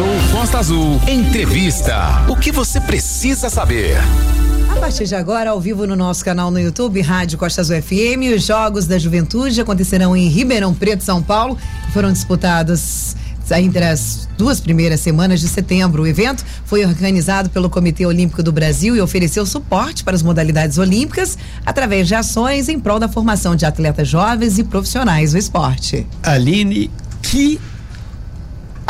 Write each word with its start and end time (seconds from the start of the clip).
Show 0.00 0.08
Costa 0.32 0.58
Azul. 0.60 0.98
Entrevista. 1.06 2.24
O 2.26 2.34
que 2.34 2.50
você 2.50 2.80
precisa 2.80 3.50
saber? 3.50 3.98
A 4.74 4.80
partir 4.80 5.04
de 5.04 5.14
agora, 5.14 5.50
ao 5.50 5.60
vivo 5.60 5.86
no 5.86 5.94
nosso 5.94 6.24
canal 6.24 6.50
no 6.50 6.58
YouTube, 6.58 7.02
Rádio 7.02 7.36
Costa 7.36 7.60
Azul 7.60 7.82
FM, 7.82 8.34
os 8.34 8.42
Jogos 8.42 8.86
da 8.86 8.96
Juventude 8.96 9.60
acontecerão 9.60 10.16
em 10.16 10.26
Ribeirão 10.28 10.72
Preto, 10.72 11.04
São 11.04 11.22
Paulo. 11.22 11.58
Foram 11.92 12.10
disputados 12.10 13.14
entre 13.50 13.84
as 13.84 14.26
duas 14.38 14.58
primeiras 14.58 15.00
semanas 15.00 15.38
de 15.38 15.48
setembro. 15.48 16.04
O 16.04 16.06
evento 16.06 16.46
foi 16.64 16.82
organizado 16.86 17.50
pelo 17.50 17.68
Comitê 17.68 18.06
Olímpico 18.06 18.42
do 18.42 18.52
Brasil 18.52 18.96
e 18.96 19.02
ofereceu 19.02 19.44
suporte 19.44 20.02
para 20.02 20.14
as 20.14 20.22
modalidades 20.22 20.78
olímpicas 20.78 21.36
através 21.66 22.08
de 22.08 22.14
ações 22.14 22.70
em 22.70 22.80
prol 22.80 22.98
da 22.98 23.06
formação 23.06 23.54
de 23.54 23.66
atletas 23.66 24.08
jovens 24.08 24.58
e 24.58 24.64
profissionais 24.64 25.32
do 25.32 25.38
esporte. 25.38 26.06
Aline, 26.22 26.90
que 27.20 27.60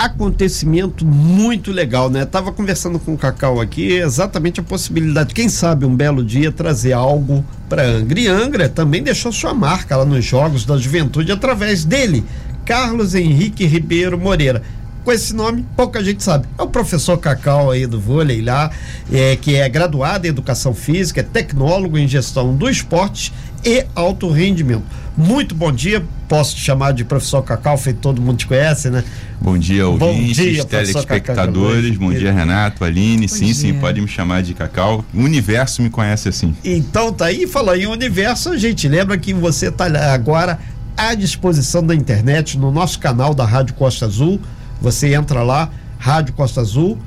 acontecimento 0.05 1.05
muito 1.05 1.71
legal, 1.71 2.09
né? 2.09 2.25
Tava 2.25 2.51
conversando 2.53 2.99
com 2.99 3.13
o 3.13 3.19
Cacau 3.19 3.61
aqui, 3.61 3.93
exatamente 3.93 4.59
a 4.59 4.63
possibilidade, 4.63 5.35
quem 5.35 5.47
sabe 5.47 5.85
um 5.85 5.95
belo 5.95 6.25
dia 6.25 6.51
trazer 6.51 6.95
algo 6.95 7.45
para 7.69 7.85
Angra. 7.85 8.19
E 8.19 8.27
Angra 8.27 8.67
também 8.67 9.03
deixou 9.03 9.31
sua 9.31 9.53
marca 9.53 9.99
lá 9.99 10.05
nos 10.07 10.25
Jogos 10.25 10.65
da 10.65 10.79
Juventude 10.79 11.31
através 11.31 11.85
dele, 11.85 12.25
Carlos 12.65 13.15
Henrique 13.15 13.67
Ribeiro 13.67 14.19
Moreira. 14.19 14.63
Com 15.05 15.13
esse 15.13 15.35
nome, 15.35 15.67
pouca 15.77 16.03
gente 16.03 16.23
sabe. 16.23 16.47
É 16.59 16.63
o 16.63 16.69
professor 16.69 17.19
Cacau 17.19 17.71
aí 17.71 17.87
do 17.87 18.01
vôlei 18.01 18.41
lá, 18.41 18.71
é, 19.13 19.37
que 19.37 19.57
é 19.57 19.69
graduado 19.69 20.27
em 20.27 20.31
educação 20.31 20.75
física, 20.75 21.21
é 21.21 21.25
tecnólogo 21.25 21.99
em 21.99 22.09
gestão 22.09 22.55
do 22.55 22.71
esporte 22.71 23.33
e 23.63 23.85
alto 23.95 24.31
rendimento. 24.31 24.85
Muito 25.17 25.55
bom 25.55 25.71
dia, 25.71 26.03
posso 26.29 26.57
te 26.57 26.63
chamar 26.63 26.93
de 26.93 27.05
professor 27.05 27.43
Cacau, 27.43 27.77
feito 27.77 27.99
todo 28.01 28.23
mundo 28.23 28.39
te 28.39 28.47
conhece, 28.47 28.89
né? 28.89 29.05
Bom 29.43 29.57
dia, 29.57 29.89
ouvintes, 29.89 30.37
bom 30.37 30.53
dia, 30.53 30.65
telespectadores, 30.67 31.97
bom 31.97 32.13
dia, 32.13 32.31
Renato, 32.31 32.85
Aline, 32.85 33.27
bom 33.27 33.35
sim, 33.35 33.47
dia. 33.47 33.55
sim, 33.55 33.75
pode 33.75 33.99
me 33.99 34.07
chamar 34.07 34.43
de 34.43 34.53
Cacau. 34.53 35.03
O 35.15 35.21
universo 35.21 35.81
me 35.81 35.89
conhece 35.89 36.29
assim. 36.29 36.55
Então 36.63 37.11
tá 37.11 37.27
aí, 37.27 37.47
falou 37.47 37.75
em 37.75 37.87
universo, 37.87 38.51
a 38.51 38.59
gente 38.59 38.87
lembra 38.87 39.17
que 39.17 39.33
você 39.33 39.71
tá 39.71 39.87
agora 40.13 40.59
à 40.95 41.15
disposição 41.15 41.83
da 41.83 41.95
internet 41.95 42.59
no 42.59 42.71
nosso 42.71 42.99
canal 42.99 43.33
da 43.33 43.47
Rádio 43.47 43.75
Costa 43.75 44.05
Azul. 44.05 44.39
Você 44.79 45.15
entra 45.15 45.43
lá, 45.43 45.71
Rádio 45.99 46.35
Costa 46.35 46.61
Azul, 46.61 46.99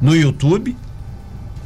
no 0.00 0.14
YouTube. 0.14 0.76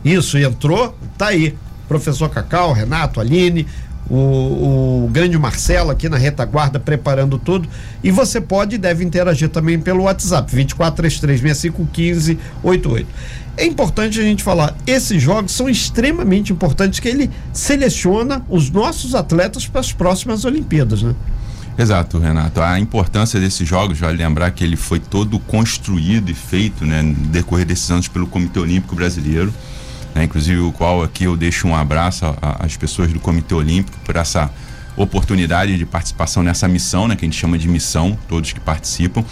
Isso, 0.05 0.39
entrou, 0.39 0.97
tá 1.19 1.29
aí. 1.29 1.57
Professor 1.89 2.29
Cacau, 2.31 2.73
Renato, 2.73 3.21
Aline, 3.21 3.67
o, 4.11 5.05
o, 5.05 5.09
grande 5.11 5.39
Marcelo 5.39 5.91
aqui 5.91 6.09
na 6.09 6.17
retaguarda 6.17 6.81
preparando 6.81 7.39
tudo. 7.39 7.69
E 8.03 8.11
você 8.11 8.41
pode 8.41 8.77
e 8.77 8.79
deve 8.79 9.05
interagir 9.05 9.49
também 9.49 9.81
pelo 9.81 10.05
WhatsApp, 10.05 10.55
2433651588. 10.57 13.07
É 13.57 13.67
importante 13.67 14.19
a 14.19 14.23
gente 14.23 14.43
falar, 14.43 14.75
esses 14.87 15.23
jogos 15.23 15.53
são 15.53 15.69
extremamente 15.69 16.53
importantes 16.53 16.99
que 16.99 17.09
ele 17.09 17.31
seleciona 17.53 18.45
os 18.49 18.71
nossos 18.71 19.15
atletas 19.15 19.67
para 19.67 19.81
as 19.81 19.93
próximas 19.93 20.45
Olimpíadas, 20.45 21.03
né? 21.03 21.15
Exato, 21.77 22.19
Renato. 22.19 22.61
A 22.61 22.79
importância 22.79 23.41
desses 23.41 23.67
jogos, 23.67 23.99
vale 23.99 24.19
lembrar 24.19 24.51
que 24.51 24.63
ele 24.63 24.77
foi 24.77 24.99
todo 24.99 25.39
construído 25.39 26.31
e 26.31 26.35
feito, 26.35 26.85
né, 26.85 27.03
no 27.03 27.15
decorrer 27.29 27.65
desses 27.65 27.91
anos 27.91 28.09
pelo 28.09 28.27
Comitê 28.27 28.61
Olímpico 28.61 28.95
Brasileiro, 28.95 29.53
né, 30.15 30.25
inclusive 30.25 30.61
o 30.61 30.73
qual 30.73 31.03
aqui 31.03 31.25
eu 31.25 31.37
deixo 31.37 31.67
um 31.67 31.75
abraço 31.75 32.25
às 32.41 32.77
pessoas 32.77 33.13
do 33.13 33.21
Comitê 33.21 33.55
Olímpico 33.55 33.99
por 34.05 34.17
essa 34.17 34.51
oportunidade 34.97 35.79
de 35.79 35.87
participação 35.87 36.43
nessa 36.43 36.69
missão, 36.69 37.09
né, 37.09 37.17
que 37.17 37.25
a 37.25 37.29
gente 37.29 37.39
chama 37.39 37.59
de 37.59 37.69
missão, 37.69 38.17
todos 38.29 38.53
que 38.53 38.61
participam, 38.61 39.25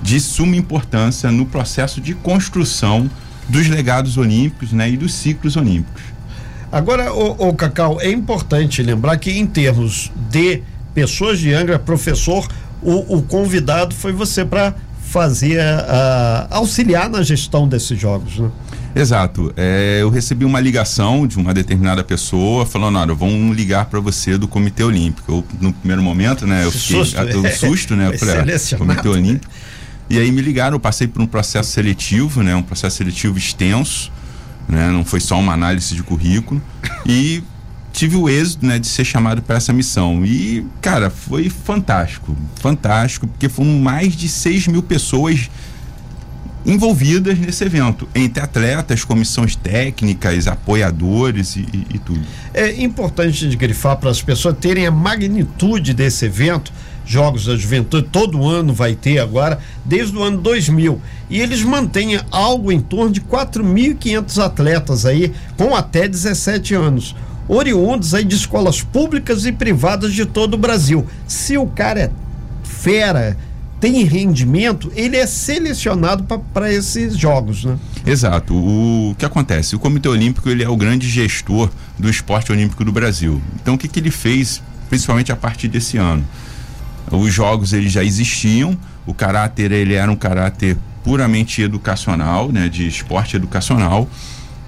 de 0.00 0.20
suma 0.20 0.56
importância 0.56 1.30
no 1.30 1.46
processo 1.46 2.00
de 2.00 2.14
construção 2.14 3.10
dos 3.48 3.68
legados 3.68 4.16
olímpicos, 4.16 4.72
né, 4.72 4.90
e 4.90 4.96
dos 4.96 5.14
ciclos 5.14 5.56
olímpicos. 5.56 6.02
Agora, 6.70 7.12
o, 7.12 7.48
o 7.48 7.54
Cacau, 7.54 8.00
é 8.00 8.10
importante 8.10 8.82
lembrar 8.82 9.16
que 9.18 9.30
em 9.30 9.46
termos 9.46 10.10
de 10.30 10.62
pessoas 10.94 11.38
de 11.38 11.52
Angra, 11.52 11.78
professor, 11.78 12.46
o, 12.80 13.18
o 13.18 13.22
convidado 13.22 13.94
foi 13.94 14.12
você 14.12 14.44
para 14.44 14.74
fazer 15.02 15.60
a, 15.60 16.46
auxiliar 16.50 17.10
na 17.10 17.22
gestão 17.22 17.68
desses 17.68 17.98
jogos, 17.98 18.38
né? 18.38 18.50
Exato. 18.94 19.52
É, 19.56 19.98
eu 20.02 20.10
recebi 20.10 20.44
uma 20.44 20.60
ligação 20.60 21.26
de 21.26 21.38
uma 21.38 21.54
determinada 21.54 22.04
pessoa 22.04 22.66
falando, 22.66 22.98
olha, 22.98 23.14
vamos 23.14 23.56
ligar 23.56 23.86
para 23.86 24.00
você 24.00 24.36
do 24.36 24.46
Comitê 24.46 24.84
Olímpico. 24.84 25.32
Eu, 25.32 25.44
no 25.60 25.72
primeiro 25.72 26.02
momento, 26.02 26.46
né, 26.46 26.64
eu 26.64 26.70
fiquei 26.70 27.04
susto, 27.04 27.20
um 27.20 27.50
susto, 27.50 27.96
né, 27.96 28.10
ah, 28.12 28.76
Comitê 28.76 29.08
Olímpico. 29.08 29.52
E 30.10 30.18
aí 30.18 30.30
me 30.30 30.42
ligaram, 30.42 30.76
eu 30.76 30.80
passei 30.80 31.06
por 31.06 31.22
um 31.22 31.26
processo 31.26 31.70
seletivo, 31.70 32.42
né, 32.42 32.54
um 32.54 32.62
processo 32.62 32.96
seletivo 32.96 33.38
extenso, 33.38 34.12
né, 34.68 34.90
não 34.90 35.04
foi 35.04 35.20
só 35.20 35.38
uma 35.38 35.54
análise 35.54 35.94
de 35.94 36.02
currículo 36.02 36.60
e 37.06 37.42
tive 37.92 38.16
o 38.16 38.28
êxito, 38.28 38.66
né, 38.66 38.78
de 38.78 38.86
ser 38.86 39.04
chamado 39.04 39.42
para 39.42 39.56
essa 39.56 39.72
missão. 39.72 40.24
E, 40.24 40.66
cara, 40.80 41.08
foi 41.10 41.48
fantástico. 41.48 42.36
Fantástico, 42.56 43.26
porque 43.26 43.48
foram 43.48 43.78
mais 43.78 44.14
de 44.14 44.28
6 44.28 44.68
mil 44.68 44.82
pessoas 44.82 45.50
envolvidas 46.64 47.38
nesse 47.38 47.64
evento, 47.64 48.08
entre 48.14 48.42
atletas, 48.42 49.04
comissões 49.04 49.56
técnicas, 49.56 50.46
apoiadores 50.46 51.56
e, 51.56 51.60
e, 51.60 51.86
e 51.94 51.98
tudo. 51.98 52.20
É 52.54 52.82
importante 52.82 53.48
de 53.48 53.56
grifar 53.56 53.96
para 53.96 54.10
as 54.10 54.22
pessoas 54.22 54.56
terem 54.58 54.86
a 54.86 54.90
magnitude 54.90 55.92
desse 55.92 56.26
evento. 56.26 56.72
Jogos 57.04 57.46
da 57.46 57.56
Juventude, 57.56 58.06
todo 58.12 58.46
ano 58.46 58.72
vai 58.72 58.94
ter 58.94 59.18
agora, 59.18 59.58
desde 59.84 60.16
o 60.16 60.22
ano 60.22 60.38
2000. 60.38 61.00
E 61.28 61.40
eles 61.40 61.62
mantêm 61.62 62.20
algo 62.30 62.70
em 62.70 62.80
torno 62.80 63.10
de 63.10 63.20
4.500 63.20 64.44
atletas 64.44 65.04
aí, 65.04 65.32
com 65.56 65.74
até 65.74 66.06
17 66.06 66.74
anos 66.74 67.16
oriundos 67.48 68.14
aí 68.14 68.24
de 68.24 68.36
escolas 68.36 68.82
públicas 68.82 69.44
e 69.44 69.52
privadas 69.52 70.12
de 70.14 70.24
todo 70.24 70.54
o 70.54 70.58
Brasil. 70.58 71.06
Se 71.26 71.58
o 71.58 71.66
cara 71.66 72.00
é 72.00 72.10
fera, 72.62 73.36
tem 73.82 74.04
rendimento, 74.04 74.92
ele 74.94 75.16
é 75.16 75.26
selecionado 75.26 76.22
para 76.54 76.72
esses 76.72 77.18
jogos, 77.18 77.64
né? 77.64 77.76
Exato. 78.06 78.54
O 78.54 79.12
que 79.18 79.24
acontece? 79.24 79.74
O 79.74 79.78
Comitê 79.80 80.08
Olímpico 80.08 80.48
ele 80.48 80.62
é 80.62 80.68
o 80.68 80.76
grande 80.76 81.08
gestor 81.08 81.68
do 81.98 82.08
esporte 82.08 82.52
olímpico 82.52 82.84
do 82.84 82.92
Brasil. 82.92 83.42
Então 83.60 83.74
o 83.74 83.78
que, 83.78 83.88
que 83.88 83.98
ele 83.98 84.12
fez, 84.12 84.62
principalmente 84.88 85.32
a 85.32 85.36
partir 85.36 85.66
desse 85.66 85.96
ano? 85.96 86.24
Os 87.10 87.34
jogos 87.34 87.72
eles 87.72 87.90
já 87.90 88.04
existiam, 88.04 88.78
o 89.04 89.12
caráter 89.12 89.72
ele 89.72 89.94
era 89.94 90.12
um 90.12 90.16
caráter 90.16 90.76
puramente 91.02 91.60
educacional, 91.60 92.52
né, 92.52 92.68
de 92.68 92.86
esporte 92.86 93.34
educacional, 93.34 94.08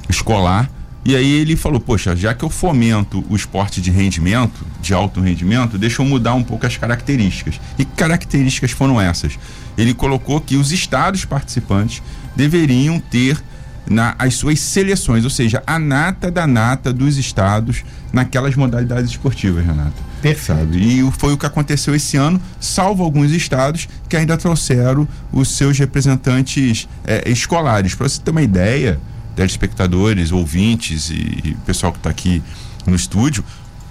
escolar 0.08 0.68
e 1.04 1.14
aí 1.14 1.32
ele 1.32 1.54
falou: 1.56 1.78
Poxa, 1.78 2.16
já 2.16 2.32
que 2.32 2.44
eu 2.44 2.50
fomento 2.50 3.24
o 3.28 3.36
esporte 3.36 3.80
de 3.80 3.90
rendimento, 3.90 4.64
de 4.80 4.94
alto 4.94 5.20
rendimento, 5.20 5.76
deixa 5.76 6.00
eu 6.00 6.06
mudar 6.06 6.34
um 6.34 6.42
pouco 6.42 6.66
as 6.66 6.76
características. 6.76 7.60
E 7.78 7.84
que 7.84 7.92
características 7.92 8.70
foram 8.70 9.00
essas? 9.00 9.38
Ele 9.76 9.92
colocou 9.92 10.40
que 10.40 10.56
os 10.56 10.72
estados 10.72 11.24
participantes 11.24 12.02
deveriam 12.34 12.98
ter 12.98 13.42
na, 13.86 14.14
as 14.18 14.34
suas 14.34 14.60
seleções, 14.60 15.24
ou 15.24 15.30
seja, 15.30 15.62
a 15.66 15.78
nata 15.78 16.30
da 16.30 16.46
nata 16.46 16.92
dos 16.92 17.18
estados 17.18 17.84
naquelas 18.12 18.56
modalidades 18.56 19.10
esportivas, 19.10 19.64
Renato. 19.64 20.02
Perfeito. 20.22 20.78
E 20.78 21.10
foi 21.18 21.34
o 21.34 21.38
que 21.38 21.44
aconteceu 21.44 21.94
esse 21.94 22.16
ano, 22.16 22.40
salvo 22.58 23.04
alguns 23.04 23.30
estados 23.30 23.88
que 24.08 24.16
ainda 24.16 24.38
trouxeram 24.38 25.06
os 25.30 25.48
seus 25.48 25.78
representantes 25.78 26.88
é, 27.04 27.28
escolares. 27.30 27.94
Para 27.94 28.08
você 28.08 28.20
ter 28.22 28.30
uma 28.30 28.40
ideia, 28.40 28.98
telespectadores, 29.34 30.32
ouvintes 30.32 31.10
e, 31.10 31.14
e 31.14 31.56
pessoal 31.66 31.92
que 31.92 31.98
está 31.98 32.10
aqui 32.10 32.42
no 32.86 32.94
estúdio, 32.94 33.44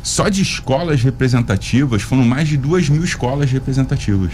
só 0.04 0.28
de 0.28 0.42
escolas 0.42 1.02
representativas 1.02 2.02
foram 2.02 2.26
mais 2.26 2.50
de 2.50 2.58
duas 2.58 2.90
mil 2.90 3.04
escolas 3.04 3.50
representativas. 3.50 4.34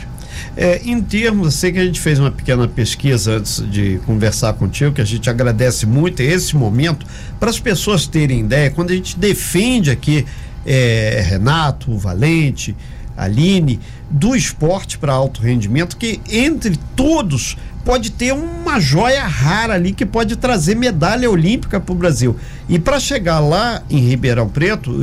É, 0.58 0.81
em 0.84 1.00
termos, 1.00 1.46
eu 1.46 1.52
sei 1.52 1.72
que 1.72 1.78
a 1.78 1.86
gente 1.86 2.00
fez 2.00 2.18
uma 2.18 2.31
pequena 2.31 2.68
pesquisa 2.68 3.38
antes 3.38 3.64
de 3.69 4.00
conversar 4.06 4.54
contigo, 4.54 4.94
que 4.94 5.01
a 5.01 5.06
gente 5.06 5.30
agradece 5.30 5.86
muito 5.86 6.22
esse 6.22 6.56
momento, 6.56 7.06
para 7.39 7.51
as 7.51 7.60
pessoas 7.60 8.07
terem 8.07 8.39
ideia, 8.42 8.72
quando 8.72 8.89
a 8.89 8.95
gente 8.95 9.18
defende 9.18 9.92
aqui 9.92 10.25
é, 10.66 11.24
Renato, 11.30 11.95
Valente, 11.98 12.75
Aline, 13.16 13.80
do 14.10 14.36
esporte 14.36 14.98
para 14.98 15.13
alto 15.13 15.42
rendimento, 15.42 15.98
que 15.98 16.19
entre 16.31 16.78
todos 16.95 17.57
pode 17.89 18.12
ter 18.12 18.31
uma 18.31 18.80
joia 18.80 19.25
rara 19.25 19.74
ali 19.74 19.91
que 19.91 20.06
pode 20.06 20.36
trazer 20.36 20.75
medalha 20.75 21.27
olímpica 21.27 21.80
para 21.80 21.91
o 21.91 21.95
Brasil. 21.95 22.36
E 22.69 22.77
para 22.77 23.00
chegar 23.00 23.39
lá 23.39 23.81
em 23.89 23.97
Ribeirão 23.97 24.47
Preto, 24.47 24.95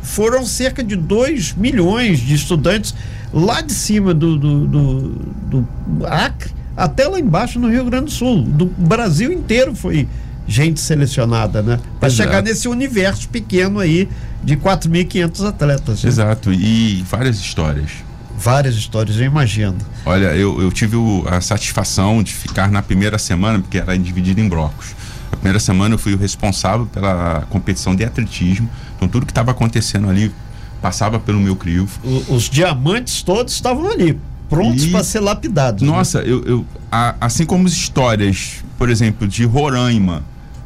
foram 0.00 0.46
cerca 0.46 0.82
de 0.82 0.96
2 0.96 1.52
milhões 1.52 2.20
de 2.20 2.34
estudantes 2.34 2.94
lá 3.34 3.60
de 3.60 3.74
cima 3.74 4.14
do, 4.14 4.38
do, 4.38 4.66
do, 4.66 5.08
do 5.50 5.66
Acre 6.06 6.50
até 6.74 7.06
lá 7.06 7.20
embaixo 7.20 7.58
no 7.58 7.68
Rio 7.68 7.84
Grande 7.84 8.06
do 8.06 8.10
Sul. 8.10 8.40
Do 8.40 8.64
Brasil 8.64 9.30
inteiro 9.30 9.74
foi 9.74 10.08
gente 10.48 10.80
selecionada, 10.80 11.60
né? 11.60 11.78
Para 12.00 12.08
chegar 12.08 12.42
nesse 12.42 12.66
universo 12.66 13.28
pequeno 13.28 13.78
aí 13.78 14.08
de 14.42 14.56
4.500 14.56 15.48
atletas. 15.48 16.02
Né? 16.02 16.08
Exato, 16.08 16.50
e 16.50 17.04
várias 17.06 17.36
histórias 17.36 17.90
várias 18.38 18.74
histórias, 18.74 19.16
eu 19.16 19.24
imagino. 19.24 19.76
Olha, 20.04 20.34
eu, 20.34 20.60
eu 20.60 20.70
tive 20.72 20.96
o, 20.96 21.24
a 21.28 21.40
satisfação 21.40 22.22
de 22.22 22.32
ficar 22.32 22.70
na 22.70 22.82
primeira 22.82 23.18
semana, 23.18 23.58
porque 23.58 23.78
era 23.78 23.96
dividido 23.98 24.40
em 24.40 24.48
blocos. 24.48 24.94
A 25.30 25.36
primeira 25.36 25.60
semana 25.60 25.94
eu 25.94 25.98
fui 25.98 26.14
o 26.14 26.18
responsável 26.18 26.86
pela 26.86 27.46
competição 27.48 27.94
de 27.96 28.04
atletismo, 28.04 28.68
então 28.96 29.08
tudo 29.08 29.24
que 29.26 29.32
estava 29.32 29.50
acontecendo 29.50 30.08
ali 30.08 30.32
passava 30.80 31.18
pelo 31.18 31.40
meu 31.40 31.56
crivo. 31.56 31.88
O, 32.04 32.34
os 32.34 32.50
diamantes 32.50 33.22
todos 33.22 33.54
estavam 33.54 33.90
ali, 33.90 34.18
prontos 34.48 34.86
para 34.86 35.04
ser 35.04 35.20
lapidados. 35.20 35.82
Né? 35.82 35.88
Nossa, 35.88 36.20
né? 36.20 36.28
eu, 36.28 36.44
eu 36.44 36.66
a, 36.90 37.14
assim 37.20 37.46
como 37.46 37.66
as 37.66 37.72
histórias, 37.72 38.62
por 38.76 38.90
exemplo, 38.90 39.26
de 39.26 39.44
Roraima, 39.44 40.22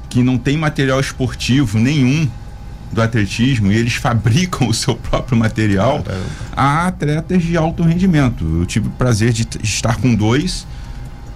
que 0.08 0.22
não 0.22 0.38
tem 0.38 0.56
material 0.56 0.98
esportivo 0.98 1.78
nenhum 1.78 2.28
do 2.96 3.02
atletismo 3.02 3.70
e 3.70 3.76
eles 3.76 3.94
fabricam 3.94 4.66
o 4.69 4.75
seu 4.75 4.96
próprio 4.96 5.38
material, 5.38 6.02
Caramba. 6.02 6.26
há 6.56 6.87
atletas 6.87 7.43
de 7.43 7.56
alto 7.56 7.82
rendimento. 7.84 8.44
Eu 8.60 8.66
tive 8.66 8.88
o 8.88 8.90
prazer 8.90 9.32
de 9.32 9.46
estar 9.62 9.96
com 9.96 10.14
dois, 10.14 10.66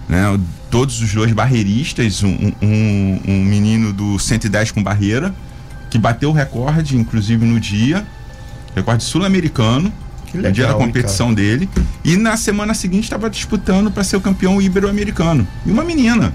né, 0.09 0.37
todos 0.69 1.01
os 1.01 1.13
dois 1.13 1.31
barreiristas, 1.31 2.23
um, 2.23 2.51
um, 2.61 3.19
um 3.27 3.45
menino 3.45 3.93
do 3.93 4.19
110 4.19 4.71
com 4.71 4.83
barreira, 4.83 5.33
que 5.89 5.97
bateu 5.97 6.29
o 6.29 6.33
recorde, 6.33 6.97
inclusive 6.97 7.45
no 7.45 7.59
dia, 7.59 8.05
recorde 8.75 9.03
sul-americano, 9.03 9.91
no 10.33 10.51
dia 10.51 10.67
da 10.67 10.73
competição 10.73 11.33
dele, 11.33 11.69
e 12.03 12.15
na 12.15 12.37
semana 12.37 12.73
seguinte 12.73 13.03
estava 13.03 13.29
disputando 13.29 13.91
para 13.91 14.03
ser 14.03 14.15
o 14.15 14.21
campeão 14.21 14.61
ibero-americano. 14.61 15.45
E 15.65 15.71
uma 15.71 15.83
menina 15.83 16.33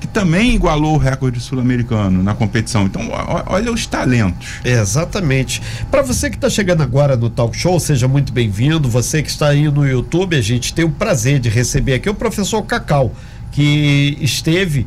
que 0.00 0.08
também 0.08 0.54
igualou 0.54 0.94
o 0.94 0.98
recorde 0.98 1.38
sul-americano 1.38 2.22
na 2.22 2.34
competição. 2.34 2.86
Então, 2.86 3.08
olha 3.46 3.70
os 3.70 3.86
talentos. 3.86 4.60
É, 4.64 4.80
exatamente. 4.80 5.60
Para 5.90 6.02
você 6.02 6.30
que 6.30 6.36
está 6.36 6.48
chegando 6.48 6.82
agora 6.82 7.16
no 7.16 7.28
Talk 7.28 7.56
Show, 7.56 7.78
seja 7.78 8.08
muito 8.08 8.32
bem-vindo. 8.32 8.88
Você 8.88 9.22
que 9.22 9.28
está 9.28 9.48
aí 9.48 9.70
no 9.70 9.86
YouTube, 9.86 10.34
a 10.34 10.40
gente 10.40 10.72
tem 10.72 10.84
o 10.84 10.90
prazer 10.90 11.38
de 11.38 11.50
receber 11.50 11.94
aqui 11.94 12.08
o 12.08 12.14
professor 12.14 12.62
Cacau, 12.62 13.14
que 13.52 14.16
esteve 14.20 14.86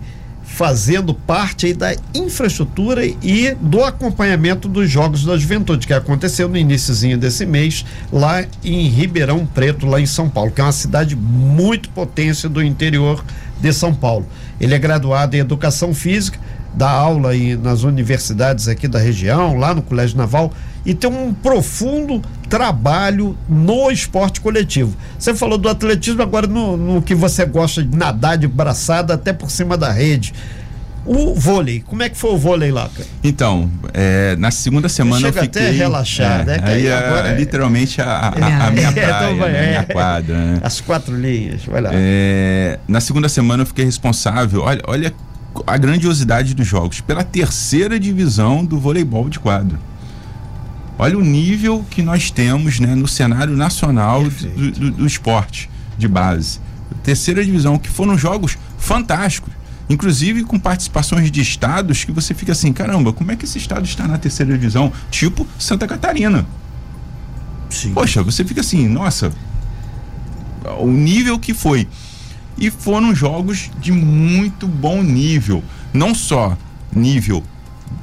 fazendo 0.53 1.15
parte 1.15 1.65
aí 1.65 1.73
da 1.73 1.95
infraestrutura 2.13 3.03
e 3.03 3.55
do 3.59 3.83
acompanhamento 3.83 4.67
dos 4.67 4.87
Jogos 4.87 5.25
da 5.25 5.35
Juventude, 5.35 5.87
que 5.87 5.93
aconteceu 5.93 6.47
no 6.47 6.55
iníciozinho 6.55 7.17
desse 7.17 7.43
mês, 7.43 7.83
lá 8.11 8.45
em 8.63 8.87
Ribeirão 8.87 9.47
Preto, 9.47 9.87
lá 9.87 9.99
em 9.99 10.05
São 10.05 10.29
Paulo, 10.29 10.51
que 10.51 10.61
é 10.61 10.63
uma 10.63 10.71
cidade 10.71 11.15
muito 11.15 11.89
potência 11.89 12.47
do 12.47 12.61
interior 12.61 13.25
de 13.59 13.73
São 13.73 13.95
Paulo. 13.95 14.27
Ele 14.61 14.75
é 14.75 14.77
graduado 14.77 15.35
em 15.35 15.39
Educação 15.39 15.91
Física, 15.91 16.39
dá 16.71 16.91
aula 16.91 17.31
aí 17.31 17.57
nas 17.57 17.81
universidades 17.81 18.67
aqui 18.67 18.87
da 18.87 18.99
região, 18.99 19.57
lá 19.57 19.73
no 19.73 19.81
Colégio 19.81 20.17
Naval, 20.17 20.53
e 20.85 20.93
tem 20.93 21.09
um 21.09 21.33
profundo 21.33 22.21
trabalho 22.49 23.37
no 23.47 23.89
esporte 23.89 24.41
coletivo. 24.41 24.95
Você 25.17 25.33
falou 25.33 25.57
do 25.57 25.69
atletismo, 25.69 26.21
agora 26.21 26.45
no, 26.45 26.75
no 26.77 27.01
que 27.01 27.15
você 27.15 27.45
gosta 27.45 27.81
de 27.83 27.95
nadar 27.95 28.37
de 28.37 28.47
braçada 28.47 29.13
até 29.13 29.31
por 29.33 29.49
cima 29.49 29.77
da 29.77 29.91
rede. 29.91 30.33
O 31.05 31.33
vôlei, 31.35 31.81
como 31.85 32.01
é 32.01 32.07
que 32.07 32.17
foi 32.17 32.31
o 32.31 32.37
vôlei 32.37 32.71
lá, 32.71 32.87
cara? 32.87 33.07
Então, 33.21 33.69
é, 33.93 34.37
na 34.37 34.51
segunda 34.51 34.87
semana 34.87 35.19
Chega 35.19 35.39
eu 35.39 35.43
fiquei... 35.43 35.61
até 35.63 35.69
a 35.69 35.73
relaxar, 35.73 36.41
é, 36.41 36.45
né? 36.45 36.59
Aí, 36.63 36.87
é, 36.87 36.97
agora 36.97 37.27
é, 37.29 37.35
literalmente 37.35 38.01
a, 38.01 38.05
a, 38.05 38.67
a 38.67 38.71
minha 38.71 38.87
é, 38.87 38.91
praia, 38.91 39.33
então 39.33 39.47
né? 39.49 39.67
minha 39.67 39.83
quadra, 39.83 40.37
né? 40.37 40.59
As 40.63 40.79
quatro 40.79 41.19
linhas, 41.19 41.65
vai 41.65 41.81
lá. 41.81 41.89
É, 41.91 42.79
na 42.87 43.01
segunda 43.01 43.27
semana 43.27 43.63
eu 43.63 43.67
fiquei 43.67 43.83
responsável, 43.83 44.61
olha, 44.61 44.81
olha 44.87 45.13
a 45.67 45.77
grandiosidade 45.77 46.53
dos 46.53 46.65
jogos, 46.65 47.01
pela 47.01 47.23
terceira 47.23 47.99
divisão 47.99 48.63
do 48.63 48.79
voleibol 48.79 49.27
de 49.27 49.39
quadro. 49.39 49.77
Olha 51.03 51.17
o 51.17 51.21
nível 51.21 51.85
que 51.89 52.01
nós 52.01 52.31
temos 52.31 52.79
né, 52.79 52.95
no 52.95 53.09
cenário 53.09 53.57
nacional 53.57 54.23
do, 54.23 54.71
do, 54.71 54.91
do 54.91 55.05
esporte 55.05 55.69
de 55.97 56.07
base. 56.07 56.61
Terceira 57.03 57.43
divisão, 57.43 57.77
que 57.77 57.89
foram 57.89 58.17
jogos 58.17 58.57
fantásticos 58.77 59.51
inclusive 59.89 60.45
com 60.45 60.57
participações 60.57 61.29
de 61.29 61.41
estados 61.41 62.05
que 62.05 62.11
você 62.13 62.33
fica 62.33 62.53
assim, 62.53 62.71
caramba, 62.71 63.11
como 63.11 63.33
é 63.33 63.35
que 63.35 63.43
esse 63.43 63.57
estado 63.57 63.83
está 63.83 64.07
na 64.07 64.17
terceira 64.17 64.53
divisão? 64.53 64.93
Tipo 65.11 65.45
Santa 65.59 65.85
Catarina. 65.85 66.45
Sim. 67.69 67.93
Poxa, 67.93 68.23
você 68.23 68.45
fica 68.45 68.61
assim, 68.61 68.87
nossa, 68.87 69.29
o 70.79 70.87
nível 70.87 71.37
que 71.37 71.53
foi. 71.53 71.85
E 72.57 72.71
foram 72.71 73.13
jogos 73.13 73.69
de 73.77 73.91
muito 73.91 74.69
bom 74.69 75.03
nível. 75.03 75.61
Não 75.93 76.15
só 76.15 76.57
nível 76.95 77.43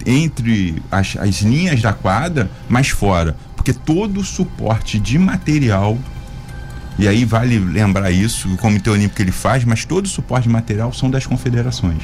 entre 0.07 0.83
as, 0.91 1.17
as 1.17 1.43
linhas 1.43 1.81
da 1.81 1.93
quadra, 1.93 2.51
mas 2.69 2.89
fora. 2.89 3.37
Porque 3.57 3.73
todo 3.73 4.21
o 4.21 4.25
suporte 4.25 4.99
de 4.99 5.19
material 5.19 5.99
e 7.01 7.09
aí 7.09 7.25
vale 7.25 7.59
lembrar 7.59 8.11
isso, 8.11 8.53
o 8.53 8.59
Comitê 8.59 8.91
Olímpico 8.91 9.23
ele 9.23 9.33
faz, 9.33 9.65
mas 9.65 9.87
todo 9.87 10.05
o 10.05 10.09
suporte 10.09 10.47
material 10.51 10.93
são 10.93 11.11
das 11.11 11.25
confederações. 11.25 12.03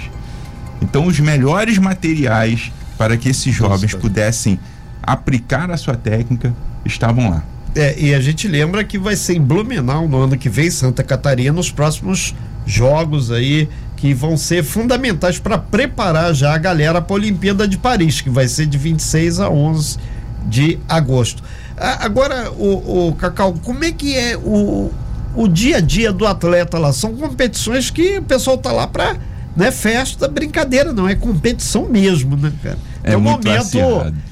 Então 0.81 1.07
os 1.07 1.21
melhores 1.21 1.77
materiais 1.77 2.73
para 2.97 3.17
que 3.19 3.29
esses 3.29 3.55
jovens 3.55 3.95
pudessem 3.95 4.59
aplicar 5.03 5.71
a 5.71 5.77
sua 5.77 5.97
técnica 5.97 6.55
estavam 6.83 7.29
lá. 7.29 7.45
É, 7.75 7.95
e 8.01 8.15
a 8.15 8.21
gente 8.21 8.49
lembra 8.49 8.83
que 8.85 8.99
vai 8.99 9.15
ser 9.17 9.37
em 9.37 9.41
Blumenau 9.41 10.09
no 10.09 10.17
ano 10.17 10.39
que 10.39 10.49
vem, 10.49 10.71
Santa 10.71 11.03
Catarina, 11.03 11.53
nos 11.53 11.71
próximos 11.71 12.35
jogos 12.65 13.31
aí 13.31 13.69
que 13.97 14.13
vão 14.13 14.37
ser 14.37 14.63
fundamentais 14.63 15.39
para 15.39 15.57
preparar 15.57 16.35
já 16.35 16.55
a 16.55 16.59
galera 16.59 17.01
para 17.01 17.15
a 17.15 17.19
Olimpíada 17.19 17.67
de 17.67 17.79
Paris, 17.79 18.21
que 18.21 18.31
vai 18.31 18.47
ser 18.47 18.67
de 18.67 18.77
26 18.77 19.41
a 19.41 19.49
11 19.49 19.99
de 20.47 20.79
agosto. 20.89 21.43
Agora, 21.77 22.51
o, 22.53 23.09
o 23.09 23.15
Cacau, 23.15 23.55
como 23.65 23.85
é 23.85 23.93
que 23.93 24.15
é 24.17 24.37
o, 24.37 24.91
o 25.35 25.49
dia 25.49 25.79
a 25.79 25.81
dia 25.81 26.13
do 26.13 26.27
atleta 26.27 26.79
lá? 26.79 26.93
São 26.93 27.15
competições 27.17 27.91
que 27.91 28.19
o 28.19 28.23
pessoal 28.23 28.57
tá 28.57 28.73
lá 28.73 28.87
para 28.87 29.17
não 29.57 29.65
é 29.65 29.73
festa, 29.73 30.29
brincadeira, 30.29 30.93
não, 30.93 31.09
é 31.09 31.15
competição 31.15 31.89
mesmo, 31.89 32.37
né, 32.37 32.53
cara? 32.63 32.79
É 33.03 33.11
tem 33.11 33.17
um 33.17 33.21
momento, 33.21 33.79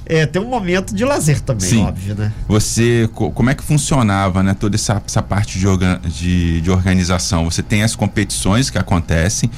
é, 0.05 0.27
tem 0.27 0.43
um 0.43 0.49
momento 0.49 0.95
de 0.95 1.05
lazer 1.05 1.41
também, 1.41 1.69
Sim. 1.69 1.85
óbvio, 1.85 2.15
né? 2.15 2.33
Você, 2.47 3.09
como 3.13 3.49
é 3.49 3.55
que 3.55 3.63
funcionava, 3.63 4.43
né, 4.43 4.53
toda 4.53 4.77
essa, 4.77 5.01
essa 5.07 5.23
parte 5.23 5.59
de, 5.59 5.67
orga, 5.67 6.01
de, 6.05 6.61
de 6.61 6.71
organização? 6.71 7.45
Você 7.45 7.63
tem 7.63 7.83
as 7.83 7.97
competições 7.97 8.69
que 8.69 8.77
acontecem 8.77 9.51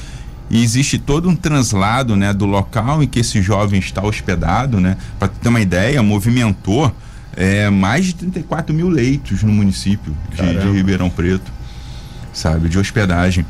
e 0.49 0.63
existe 0.63 0.97
todo 0.97 1.27
um 1.27 1.35
translado, 1.35 2.15
né, 2.15 2.33
do 2.33 2.45
local 2.45 3.03
em 3.03 3.07
que 3.07 3.19
esse 3.19 3.41
jovem 3.41 3.79
está 3.79 4.01
hospedado, 4.01 4.79
né? 4.79 4.95
Para 5.19 5.27
ter 5.27 5.49
uma 5.49 5.59
ideia, 5.59 6.01
movimentou 6.01 6.93
é, 7.35 7.69
mais 7.69 8.05
de 8.05 8.15
34 8.15 8.73
mil 8.73 8.87
leitos 8.87 9.43
no 9.43 9.51
município 9.51 10.15
de, 10.33 10.59
de, 10.59 10.71
Ribeirão 10.71 11.09
Preto, 11.09 11.51
sabe, 12.31 12.69
de 12.69 12.79
hospedagem. 12.79 13.45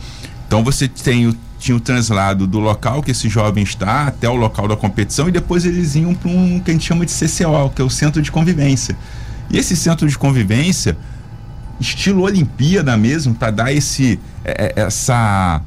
Então 0.48 0.64
você 0.64 0.88
tem 0.88 1.28
o, 1.28 1.36
tinha 1.60 1.76
o 1.76 1.80
translado 1.80 2.46
do 2.46 2.60
local 2.60 3.02
que 3.02 3.12
esse 3.12 3.28
jovem 3.30 3.64
está 3.64 4.08
até 4.08 4.30
o 4.30 4.36
local 4.36 4.68
da 4.68 4.76
competição 4.76 5.28
e 5.28 5.32
depois 5.32 5.66
eles 5.66 5.96
iam 5.96 6.14
para 6.14 6.30
um 6.30 6.60
que 6.60 6.72
a 6.72 6.74
gente 6.74 6.86
chama 6.86 7.06
de 7.06 7.12
CCO, 7.12 7.72
que 7.76 7.82
é 7.82 7.86
o 7.86 7.90
Centro 7.90 8.22
de 8.22 8.32
Convivência. 8.32 8.96
E 9.50 9.58
esse 9.58 9.76
centro 9.76 10.08
de 10.08 10.18
convivência, 10.18 10.98
estilo 11.80 12.24
Olimpíada 12.24 12.96
mesmo, 12.98 13.34
para 13.34 13.52
dar 13.52 13.72
esse, 13.72 14.20
é, 14.44 14.74
é, 14.76 14.82
essa 14.82 15.62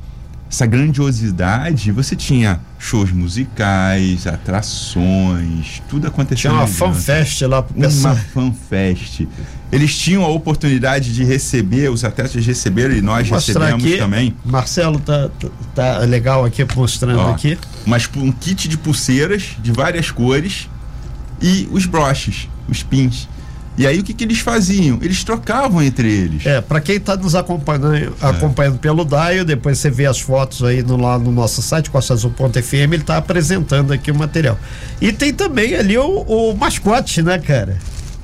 essa 0.50 0.66
grandiosidade, 0.66 1.92
você 1.92 2.16
tinha 2.16 2.60
shows 2.76 3.12
musicais, 3.12 4.26
atrações, 4.26 5.80
tudo 5.88 6.08
acontecendo. 6.08 6.40
Tinha 6.40 6.52
uma 6.52 6.66
fanfest 6.66 7.42
lá 7.42 7.62
pro 7.62 7.80
pessoal. 7.80 8.14
Uma 8.14 8.20
fanfest. 8.20 9.28
Eles 9.70 9.96
tinham 9.96 10.24
a 10.24 10.28
oportunidade 10.28 11.14
de 11.14 11.22
receber, 11.22 11.88
os 11.88 12.02
atletas 12.02 12.44
receberam 12.44 12.96
e 12.96 13.00
nós 13.00 13.30
recebemos 13.30 13.84
aqui. 13.84 13.96
também. 13.96 14.34
Marcelo 14.44 14.98
tá, 14.98 15.30
tá 15.72 15.98
legal 15.98 16.44
aqui 16.44 16.66
mostrando 16.74 17.20
Ó, 17.20 17.30
aqui. 17.30 17.56
Mas 17.86 18.10
um 18.16 18.32
kit 18.32 18.68
de 18.68 18.76
pulseiras 18.76 19.50
de 19.62 19.70
várias 19.70 20.10
cores 20.10 20.68
e 21.40 21.68
os 21.70 21.86
broches, 21.86 22.48
os 22.68 22.82
pins. 22.82 23.28
E 23.80 23.86
aí 23.86 23.98
o 24.00 24.04
que, 24.04 24.12
que 24.12 24.24
eles 24.24 24.40
faziam? 24.40 24.98
Eles 25.00 25.24
trocavam 25.24 25.82
entre 25.82 26.06
eles. 26.06 26.44
É, 26.44 26.60
para 26.60 26.82
quem 26.82 26.96
está 26.96 27.16
nos 27.16 27.34
acompanhando, 27.34 27.94
é. 27.94 28.10
acompanhando 28.20 28.78
pelo 28.78 29.06
DAIO, 29.06 29.42
depois 29.42 29.78
você 29.78 29.88
vê 29.88 30.04
as 30.04 30.20
fotos 30.20 30.62
aí 30.62 30.82
no, 30.82 30.98
lá 30.98 31.18
no 31.18 31.32
nosso 31.32 31.62
site, 31.62 31.88
costasazul.fm, 31.88 32.74
ele 32.74 32.96
está 32.96 33.16
apresentando 33.16 33.90
aqui 33.90 34.10
o 34.10 34.14
material. 34.14 34.58
E 35.00 35.10
tem 35.12 35.32
também 35.32 35.74
ali 35.76 35.96
o, 35.96 36.04
o 36.04 36.54
mascote, 36.54 37.22
né, 37.22 37.38
cara? 37.38 37.78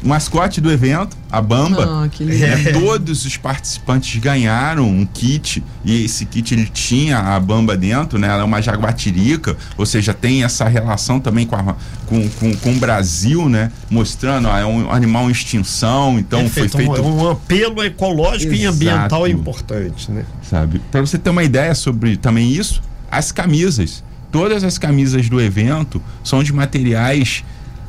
O 0.07 0.09
mascote 0.09 0.61
do 0.61 0.71
evento, 0.71 1.17
a 1.29 1.43
Bamba. 1.43 2.05
Oh, 2.05 2.09
que 2.09 2.23
é, 2.45 2.71
todos 2.71 3.27
os 3.27 3.37
participantes 3.37 4.21
ganharam 4.21 4.89
um 4.89 5.05
kit 5.05 5.65
e 5.85 6.05
esse 6.05 6.25
kit 6.25 6.55
ele 6.55 6.67
tinha 6.67 7.19
a 7.19 7.41
Bamba 7.41 7.77
dentro, 7.77 8.17
né? 8.17 8.29
Ela 8.29 8.43
é 8.43 8.45
uma 8.45 8.63
jaguatirica, 8.63 9.57
ou 9.77 9.85
seja, 9.85 10.15
tem 10.15 10.45
essa 10.45 10.69
relação 10.69 11.19
também 11.19 11.45
com, 11.45 11.57
a, 11.57 11.75
com, 12.07 12.29
com, 12.29 12.55
com, 12.55 12.71
o 12.75 12.77
Brasil, 12.77 13.49
né? 13.49 13.73
Mostrando, 13.91 14.47
ó, 14.47 14.57
é 14.57 14.65
um 14.65 14.93
animal 14.93 15.29
em 15.29 15.33
extinção, 15.33 16.21
então 16.21 16.39
Perfeito, 16.43 16.71
foi 16.71 16.87
feito 16.87 17.03
um, 17.03 17.25
um 17.25 17.31
apelo 17.31 17.83
ecológico 17.83 18.55
Exato. 18.55 18.63
e 18.63 18.67
ambiental 18.67 19.27
importante, 19.27 20.13
né? 20.13 20.25
Sabe? 20.49 20.81
Para 20.93 21.01
você 21.01 21.19
ter 21.19 21.31
uma 21.31 21.43
ideia 21.43 21.75
sobre 21.75 22.17
também 22.17 22.53
isso, 22.53 22.81
as 23.11 23.33
camisas, 23.33 24.05
todas 24.31 24.63
as 24.63 24.79
camisas 24.79 25.29
do 25.29 25.41
evento 25.41 26.01
são 26.23 26.45
de 26.45 26.53
materiais 26.53 27.43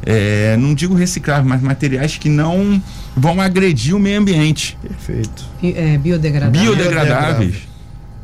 é, 0.06 0.56
não 0.58 0.74
digo 0.74 0.94
recicláveis, 0.96 1.48
mas 1.48 1.62
materiais 1.62 2.18
que 2.18 2.30
não 2.30 2.82
vão 3.16 3.42
agredir 3.42 3.96
o 3.96 4.00
meio 4.00 4.20
ambiente. 4.20 4.78
Perfeito. 4.82 5.46
É, 5.64 5.98
biodegradável. 5.98 6.62
Biodegradáveis. 6.62 7.56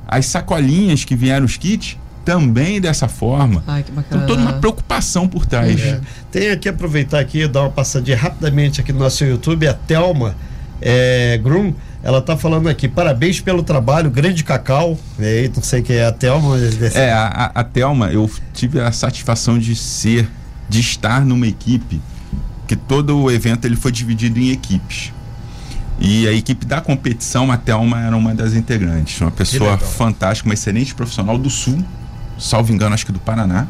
As 0.08 0.25
sacolinhas 0.27 1.03
que 1.03 1.15
vieram 1.15 1.46
os 1.46 1.58
kits 1.58 1.98
também 2.24 2.80
dessa 2.80 3.08
forma. 3.08 3.63
Ai, 3.68 3.84
que 3.84 3.92
bacana. 3.92 4.24
Então 4.24 4.27
toda 4.36 4.42
uma 4.42 4.53
preocupação 4.53 5.27
por 5.27 5.46
trás. 5.46 5.80
É. 5.82 6.00
Tem 6.32 6.51
aqui 6.51 6.70
aproveitar 6.70 7.20
aqui 7.20 7.42
e 7.42 7.48
dar 7.48 7.62
uma 7.62 7.70
passadinha 7.70 8.15
rapidamente 8.15 8.80
aqui 8.80 8.94
no 8.94 9.00
nosso 9.00 9.25
YouTube, 9.25 9.68
a 9.68 9.74
Thelma 9.74 10.36
é, 10.82 11.38
Grum, 11.42 11.74
ela 12.03 12.22
tá 12.22 12.36
falando 12.38 12.68
aqui, 12.68 12.88
parabéns 12.89 13.39
pelo 13.39 13.63
trabalho, 13.63 14.10
grande 14.12 14.44
cacau. 14.44 14.98
É, 15.20 15.50
não 15.56 15.63
sei 15.63 15.82
quem 15.82 15.96
é 15.98 16.06
a 16.06 16.12
Thelma. 16.12 16.50
mas- 16.50 16.96
É, 16.96 17.12
a, 17.12 17.27
a, 17.56 17.60
a 17.62 17.63
Thelma, 17.63 18.08
eu 18.12 18.30
tive 18.53 18.80
a 18.82 18.92
satisfação 18.92 19.58
de 19.58 19.75
ser, 19.75 20.30
de 20.74 20.80
estar 20.80 21.24
numa 21.24 21.46
equipe 21.46 22.01
que 22.68 22.75
todo 22.75 23.15
o 23.20 23.30
evento 23.30 23.65
ele 23.65 23.75
foi 23.75 23.92
dividido 23.92 24.39
em 24.39 24.50
equipes. 24.50 25.13
E 26.00 26.27
a 26.27 26.34
equipe 26.34 26.65
da 26.65 26.82
competição, 26.82 27.51
a 27.51 27.58
Thelma 27.58 28.01
era 28.01 28.18
uma 28.18 28.34
das 28.34 28.56
integrantes. 28.56 29.22
Uma 29.22 29.30
pessoa 29.30 29.77
fantástica, 29.77 30.50
uma 30.50 30.56
excelente 30.56 30.96
profissional 30.96 31.38
do 31.38 31.50
Sul, 31.50 31.77
salvo 32.39 32.74
engano, 32.74 32.96
acho 32.96 33.06
que 33.06 33.12
do 33.12 33.20
Paraná. 33.20 33.68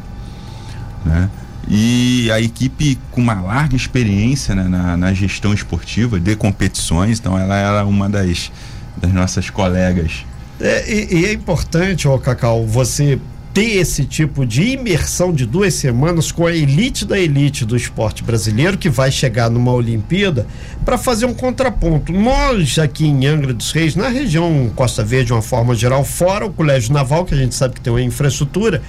Né? 1.04 1.28
E 1.68 2.30
a 2.32 2.40
equipe 2.40 2.98
com 3.10 3.20
uma 3.20 3.34
larga 3.34 3.76
experiência 3.76 4.54
né, 4.54 4.64
na, 4.64 4.96
na 4.96 5.12
gestão 5.12 5.52
esportiva 5.52 6.18
de 6.18 6.34
competições, 6.34 7.20
então 7.20 7.38
ela 7.38 7.56
era 7.56 7.84
uma 7.84 8.08
das, 8.08 8.50
das 8.96 9.12
nossas 9.12 9.50
colegas 9.50 10.24
É, 10.58 10.90
e, 10.90 11.20
e 11.20 11.26
é 11.26 11.32
importante, 11.32 12.08
ó, 12.08 12.16
Cacau, 12.16 12.66
você 12.66 13.18
ter 13.54 13.76
esse 13.76 14.04
tipo 14.04 14.44
de 14.44 14.72
imersão 14.72 15.32
de 15.32 15.46
duas 15.46 15.74
semanas 15.74 16.32
com 16.32 16.44
a 16.44 16.52
elite 16.52 17.04
da 17.04 17.16
elite 17.16 17.64
do 17.64 17.76
esporte 17.76 18.24
brasileiro 18.24 18.76
que 18.76 18.90
vai 18.90 19.12
chegar 19.12 19.48
numa 19.48 19.72
Olimpíada 19.72 20.44
para 20.84 20.98
fazer 20.98 21.24
um 21.24 21.32
contraponto. 21.32 22.12
Nós 22.12 22.80
aqui 22.80 23.06
em 23.06 23.24
Angra 23.26 23.54
dos 23.54 23.70
Reis, 23.70 23.94
na 23.94 24.08
região 24.08 24.68
Costa 24.74 25.04
Verde, 25.04 25.26
de 25.26 25.32
uma 25.34 25.40
forma 25.40 25.72
geral, 25.72 26.04
fora 26.04 26.44
o 26.44 26.52
Colégio 26.52 26.92
Naval, 26.92 27.24
que 27.24 27.32
a 27.32 27.36
gente 27.36 27.54
sabe 27.54 27.74
que 27.74 27.80
tem 27.80 27.92
uma 27.92 28.02
infraestrutura, 28.02 28.82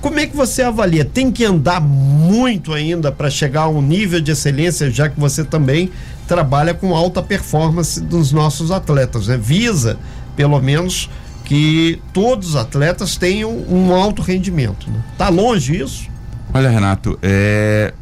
como 0.00 0.20
é 0.20 0.26
que 0.26 0.36
você 0.36 0.62
avalia? 0.62 1.04
Tem 1.04 1.30
que 1.30 1.44
andar 1.44 1.80
muito 1.80 2.72
ainda 2.72 3.10
para 3.10 3.28
chegar 3.28 3.62
a 3.62 3.68
um 3.68 3.82
nível 3.82 4.20
de 4.20 4.30
excelência, 4.30 4.88
já 4.88 5.08
que 5.08 5.18
você 5.18 5.42
também 5.42 5.90
trabalha 6.28 6.74
com 6.74 6.94
alta 6.94 7.20
performance 7.20 8.00
dos 8.00 8.30
nossos 8.30 8.70
atletas, 8.70 9.26
né? 9.26 9.36
Visa, 9.36 9.98
pelo 10.36 10.60
menos, 10.60 11.08
que 11.44 12.00
todos 12.12 12.50
os 12.50 12.56
atletas 12.56 13.16
tenham 13.16 13.50
um 13.68 13.92
alto 13.94 14.22
rendimento. 14.22 14.90
Né? 14.90 15.02
Tá 15.18 15.28
longe 15.28 15.80
isso? 15.80 16.08
Olha, 16.54 16.68
Renato, 16.68 17.18
é... 17.22 17.92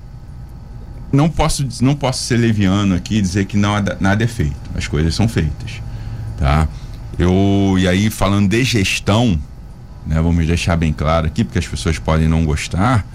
não, 1.12 1.28
posso, 1.28 1.66
não 1.80 1.94
posso 1.94 2.22
ser 2.24 2.36
leviano 2.36 2.94
aqui 2.94 3.16
e 3.16 3.22
dizer 3.22 3.46
que 3.46 3.56
não, 3.56 3.74
nada 4.00 4.24
é 4.24 4.26
feito. 4.26 4.56
As 4.74 4.86
coisas 4.86 5.14
são 5.14 5.28
feitas. 5.28 5.80
Tá? 6.38 6.68
Eu, 7.18 7.76
e 7.78 7.86
aí, 7.86 8.10
falando 8.10 8.48
de 8.48 8.64
gestão, 8.64 9.38
né, 10.06 10.20
vamos 10.20 10.46
deixar 10.46 10.76
bem 10.76 10.92
claro 10.92 11.26
aqui, 11.26 11.44
porque 11.44 11.58
as 11.58 11.66
pessoas 11.66 11.98
podem 11.98 12.28
não 12.28 12.44
gostar, 12.44 13.06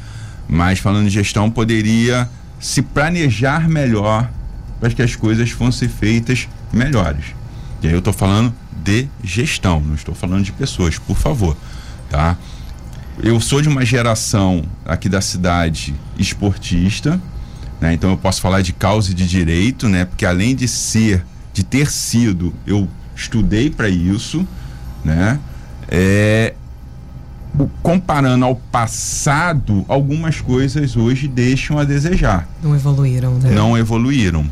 mas 0.48 0.80
falando 0.80 1.06
de 1.06 1.14
gestão, 1.14 1.50
poderia 1.50 2.30
se 2.60 2.82
planejar 2.82 3.68
melhor 3.68 4.30
para 4.80 4.90
que 4.90 5.02
as 5.02 5.16
coisas 5.16 5.50
fossem 5.50 5.90
feitas 5.90 6.48
melhores. 6.72 7.26
E 7.82 7.88
aí 7.88 7.94
eu 7.94 8.00
estou 8.00 8.14
falando 8.14 8.54
de 8.84 9.08
gestão, 9.24 9.80
não 9.80 9.96
estou 9.96 10.14
falando 10.14 10.44
de 10.44 10.52
pessoas, 10.52 10.98
por 11.00 11.16
favor. 11.18 11.56
Tá? 12.10 12.38
eu 13.24 13.40
sou 13.40 13.62
de 13.62 13.70
uma 13.70 13.86
geração 13.86 14.64
aqui 14.86 15.08
da 15.08 15.22
cidade 15.22 15.96
esportista, 16.18 17.20
né? 17.80 17.94
Então 17.94 18.10
eu 18.12 18.18
posso 18.18 18.42
falar 18.42 18.62
de 18.62 18.74
causa 18.74 19.12
e 19.12 19.14
de 19.14 19.28
direito, 19.28 19.88
né? 19.88 20.06
Porque 20.06 20.26
além 20.26 20.56
de 20.56 20.68
ser, 20.68 21.26
de 21.54 21.64
ter 21.64 21.90
sido, 21.90 22.54
eu 22.66 22.88
estudei 23.16 23.70
para 23.70 23.88
isso, 23.90 24.46
né? 25.04 25.40
É, 25.88 26.54
comparando 27.82 28.44
ao 28.44 28.56
passado, 28.56 29.86
algumas 29.88 30.42
coisas 30.42 30.98
hoje 30.98 31.28
deixam 31.28 31.78
a 31.80 31.86
desejar, 31.86 32.48
Não 32.62 32.76
evoluíram, 32.76 33.36
né? 33.36 33.52
não 33.52 33.78
evoluíram. 33.78 34.50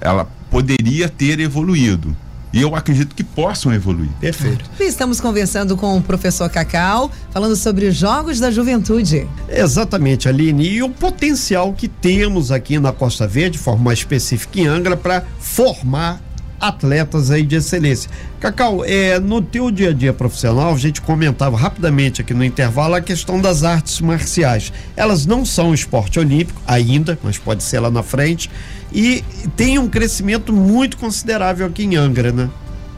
Ela 0.00 0.26
poderia 0.50 1.08
ter 1.08 1.40
evoluído. 1.40 2.16
E 2.52 2.60
eu 2.60 2.74
acredito 2.76 3.14
que 3.14 3.24
possam 3.24 3.72
evoluir. 3.72 4.10
Perfeito. 4.20 4.68
Estamos 4.78 5.20
conversando 5.20 5.76
com 5.76 5.96
o 5.96 6.02
professor 6.02 6.50
Cacau, 6.50 7.10
falando 7.30 7.56
sobre 7.56 7.86
os 7.86 7.94
Jogos 7.94 8.38
da 8.38 8.50
Juventude. 8.50 9.26
Exatamente, 9.48 10.28
Aline. 10.28 10.68
E 10.68 10.82
o 10.82 10.90
potencial 10.90 11.72
que 11.72 11.88
temos 11.88 12.52
aqui 12.52 12.78
na 12.78 12.92
Costa 12.92 13.26
Verde, 13.26 13.52
de 13.52 13.58
forma 13.58 13.84
mais 13.84 14.00
específica 14.00 14.60
em 14.60 14.66
Angra, 14.66 14.96
para 14.96 15.24
formar 15.38 16.20
atletas 16.62 17.32
aí 17.32 17.42
de 17.42 17.56
excelência. 17.56 18.08
Cacau, 18.38 18.84
é, 18.84 19.18
no 19.18 19.42
teu 19.42 19.68
dia 19.68 19.90
a 19.90 19.92
dia 19.92 20.12
profissional, 20.12 20.72
a 20.72 20.78
gente 20.78 21.00
comentava 21.00 21.56
rapidamente 21.56 22.20
aqui 22.20 22.32
no 22.32 22.44
intervalo 22.44 22.94
a 22.94 23.00
questão 23.00 23.40
das 23.40 23.64
artes 23.64 24.00
marciais. 24.00 24.72
Elas 24.96 25.26
não 25.26 25.44
são 25.44 25.74
esporte 25.74 26.20
olímpico 26.20 26.62
ainda, 26.64 27.18
mas 27.22 27.36
pode 27.36 27.64
ser 27.64 27.80
lá 27.80 27.90
na 27.90 28.04
frente. 28.04 28.48
E 28.92 29.24
tem 29.56 29.78
um 29.78 29.88
crescimento 29.88 30.52
muito 30.52 30.96
considerável 30.96 31.66
aqui 31.66 31.82
em 31.82 31.96
Angra, 31.96 32.30
né? 32.30 32.48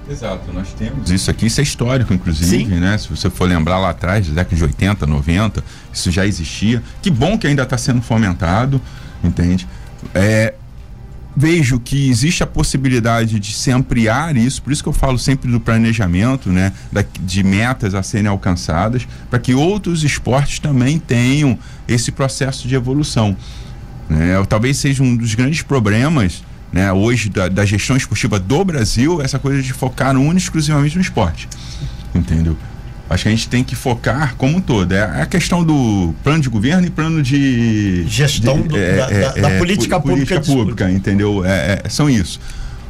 Exato, 0.08 0.52
nós 0.52 0.68
temos. 0.74 1.10
Isso 1.10 1.30
aqui, 1.30 1.46
isso 1.46 1.60
é 1.60 1.62
histórico, 1.62 2.12
inclusive, 2.12 2.66
Sim. 2.66 2.80
né? 2.80 2.98
Se 2.98 3.08
você 3.08 3.30
for 3.30 3.48
lembrar 3.48 3.78
lá 3.78 3.90
atrás, 3.90 4.28
da 4.28 4.34
década 4.34 4.56
de 4.56 4.62
80, 4.62 5.06
90, 5.06 5.64
isso 5.90 6.10
já 6.10 6.26
existia. 6.26 6.82
Que 7.00 7.10
bom 7.10 7.38
que 7.38 7.46
ainda 7.46 7.62
está 7.62 7.78
sendo 7.78 8.02
fomentado, 8.02 8.78
entende? 9.22 9.66
É, 10.14 10.52
vejo 11.36 11.80
que 11.80 12.08
existe 12.08 12.42
a 12.42 12.46
possibilidade 12.46 13.40
de 13.40 13.52
se 13.52 13.70
ampliar 13.70 14.36
isso, 14.36 14.62
por 14.62 14.72
isso 14.72 14.82
que 14.82 14.88
eu 14.88 14.92
falo 14.92 15.18
sempre 15.18 15.50
do 15.50 15.58
planejamento, 15.58 16.48
né? 16.50 16.72
Da, 16.92 17.04
de 17.20 17.42
metas 17.42 17.94
a 17.94 18.02
serem 18.02 18.28
alcançadas, 18.28 19.06
para 19.28 19.38
que 19.38 19.54
outros 19.54 20.04
esportes 20.04 20.58
também 20.58 20.98
tenham 20.98 21.58
esse 21.88 22.12
processo 22.12 22.68
de 22.68 22.74
evolução. 22.74 23.36
Né? 24.08 24.42
Talvez 24.48 24.76
seja 24.76 25.02
um 25.02 25.16
dos 25.16 25.34
grandes 25.34 25.62
problemas 25.62 26.42
né, 26.72 26.92
hoje 26.92 27.28
da, 27.28 27.48
da 27.48 27.64
gestão 27.64 27.96
esportiva 27.96 28.38
do 28.38 28.64
Brasil, 28.64 29.22
essa 29.22 29.38
coisa 29.38 29.62
de 29.62 29.72
focar 29.72 30.16
única 30.16 30.34
e 30.34 30.38
exclusivamente 30.38 30.96
no 30.96 31.02
esporte. 31.02 31.48
Entendeu? 32.14 32.56
Acho 33.08 33.24
que 33.24 33.28
a 33.28 33.32
gente 33.32 33.48
tem 33.48 33.62
que 33.62 33.74
focar 33.76 34.34
como 34.36 34.56
um 34.56 34.60
todo. 34.60 34.92
É 34.92 35.22
a 35.22 35.26
questão 35.26 35.62
do 35.62 36.14
plano 36.24 36.40
de 36.42 36.48
governo 36.48 36.86
e 36.86 36.90
plano 36.90 37.22
de. 37.22 38.04
Gestão 38.08 38.62
de- 38.62 38.68
do- 38.68 38.76
da- 38.76 39.08
da- 39.10 39.48
da 39.48 39.58
política 39.58 40.00
pu- 40.00 40.08
pública 40.08 40.40
de 40.40 40.46
pública, 40.46 40.90
entendeu? 40.90 41.44
É, 41.44 41.82
é, 41.84 41.88
são 41.88 42.08
isso. 42.08 42.40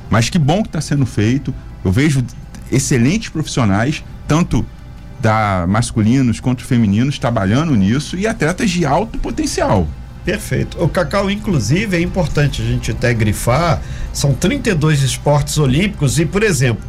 Mas 0.09 0.31
que 0.31 0.39
bom 0.39 0.63
que 0.63 0.69
está 0.69 0.81
sendo 0.81 1.05
feito. 1.05 1.53
Eu 1.85 1.91
vejo 1.91 2.23
excelentes 2.71 3.29
profissionais, 3.29 4.05
tanto 4.29 4.65
da 5.21 5.65
masculinos 5.69 6.39
quanto 6.39 6.63
femininos, 6.65 7.19
trabalhando 7.19 7.75
nisso 7.75 8.17
e 8.17 8.27
atletas 8.27 8.71
de 8.71 8.85
alto 8.85 9.19
potencial. 9.19 9.89
Perfeito. 10.25 10.83
O 10.83 10.89
Cacau, 10.89 11.31
inclusive, 11.31 11.97
é 11.97 12.01
importante 12.01 12.63
a 12.63 12.65
gente 12.65 12.91
até 12.91 13.13
grifar, 13.13 13.81
são 14.13 14.33
32 14.35 15.03
esportes 15.03 15.59
olímpicos 15.59 16.19
e, 16.19 16.25
por 16.27 16.43
exemplo, 16.43 16.85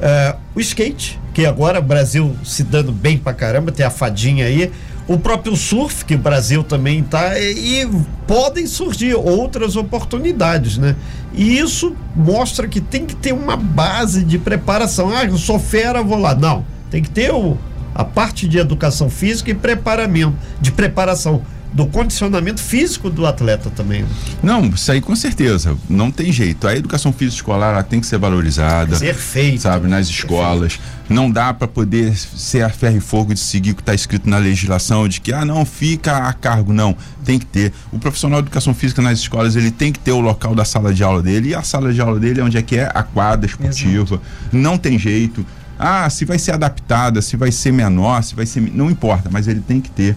eh, 0.00 0.36
o 0.54 0.60
skate, 0.60 1.19
que 1.32 1.46
agora 1.46 1.78
o 1.78 1.82
Brasil 1.82 2.34
se 2.44 2.62
dando 2.62 2.92
bem 2.92 3.18
pra 3.18 3.32
caramba, 3.32 3.72
tem 3.72 3.84
a 3.84 3.90
fadinha 3.90 4.46
aí, 4.46 4.70
o 5.06 5.18
próprio 5.18 5.56
surf, 5.56 6.04
que 6.04 6.14
o 6.14 6.18
Brasil 6.18 6.62
também 6.62 7.02
tá, 7.02 7.38
e, 7.38 7.82
e 7.82 7.90
podem 8.26 8.66
surgir 8.66 9.14
outras 9.14 9.74
oportunidades, 9.74 10.78
né? 10.78 10.94
E 11.32 11.58
isso 11.58 11.96
mostra 12.14 12.68
que 12.68 12.80
tem 12.80 13.06
que 13.06 13.16
ter 13.16 13.32
uma 13.32 13.56
base 13.56 14.24
de 14.24 14.38
preparação. 14.38 15.10
Ah, 15.14 15.24
eu 15.24 15.36
sou 15.36 15.58
fera, 15.58 16.02
vou 16.02 16.18
lá. 16.18 16.34
Não, 16.34 16.64
tem 16.90 17.02
que 17.02 17.10
ter 17.10 17.32
o, 17.32 17.56
a 17.94 18.04
parte 18.04 18.46
de 18.46 18.58
educação 18.58 19.10
física 19.10 19.50
e 19.50 19.54
preparamento, 19.54 20.36
de 20.60 20.70
preparação 20.70 21.42
do 21.72 21.86
condicionamento 21.86 22.60
físico 22.60 23.08
do 23.08 23.26
atleta 23.26 23.70
também. 23.70 24.02
né? 24.02 24.08
Não, 24.42 24.66
isso 24.66 24.90
aí 24.90 25.00
com 25.00 25.14
certeza. 25.14 25.76
Não 25.88 26.10
tem 26.10 26.32
jeito. 26.32 26.66
A 26.66 26.74
educação 26.74 27.12
física 27.12 27.36
escolar 27.36 27.72
ela 27.72 27.82
tem 27.82 28.00
que 28.00 28.06
ser 28.06 28.18
valorizada. 28.18 28.96
Ser 28.96 29.14
feito. 29.14 29.62
Sabe, 29.62 29.86
nas 29.86 30.08
escolas. 30.08 30.80
Não 31.08 31.30
dá 31.30 31.52
para 31.52 31.66
poder 31.66 32.16
ser 32.16 32.62
a 32.62 32.68
ferro 32.68 32.96
e 32.96 33.00
fogo 33.00 33.34
de 33.34 33.40
seguir 33.40 33.72
o 33.72 33.74
que 33.74 33.82
está 33.82 33.94
escrito 33.94 34.28
na 34.28 34.38
legislação, 34.38 35.08
de 35.08 35.20
que, 35.20 35.32
ah, 35.32 35.44
não, 35.44 35.64
fica 35.64 36.28
a 36.28 36.32
cargo. 36.32 36.72
Não, 36.72 36.96
tem 37.24 37.38
que 37.38 37.46
ter. 37.46 37.72
O 37.92 37.98
profissional 37.98 38.40
de 38.40 38.46
educação 38.46 38.72
física 38.74 39.02
nas 39.02 39.18
escolas, 39.18 39.56
ele 39.56 39.70
tem 39.70 39.92
que 39.92 39.98
ter 39.98 40.12
o 40.12 40.20
local 40.20 40.54
da 40.54 40.64
sala 40.64 40.92
de 40.94 41.02
aula 41.02 41.22
dele. 41.22 41.50
E 41.50 41.54
a 41.54 41.62
sala 41.62 41.92
de 41.92 42.00
aula 42.00 42.18
dele 42.18 42.40
é 42.40 42.44
onde 42.44 42.58
é 42.58 42.62
que 42.62 42.76
é? 42.76 42.90
A 42.94 43.02
quadra 43.02 43.46
esportiva. 43.46 44.20
Não 44.52 44.78
tem 44.78 44.98
jeito. 44.98 45.44
Ah, 45.78 46.08
se 46.10 46.24
vai 46.24 46.38
ser 46.38 46.52
adaptada, 46.52 47.22
se 47.22 47.36
vai 47.36 47.50
ser 47.50 47.72
menor, 47.72 48.22
se 48.22 48.34
vai 48.34 48.44
ser. 48.44 48.60
Não 48.60 48.90
importa, 48.90 49.30
mas 49.32 49.48
ele 49.48 49.60
tem 49.60 49.80
que 49.80 49.90
ter. 49.90 50.16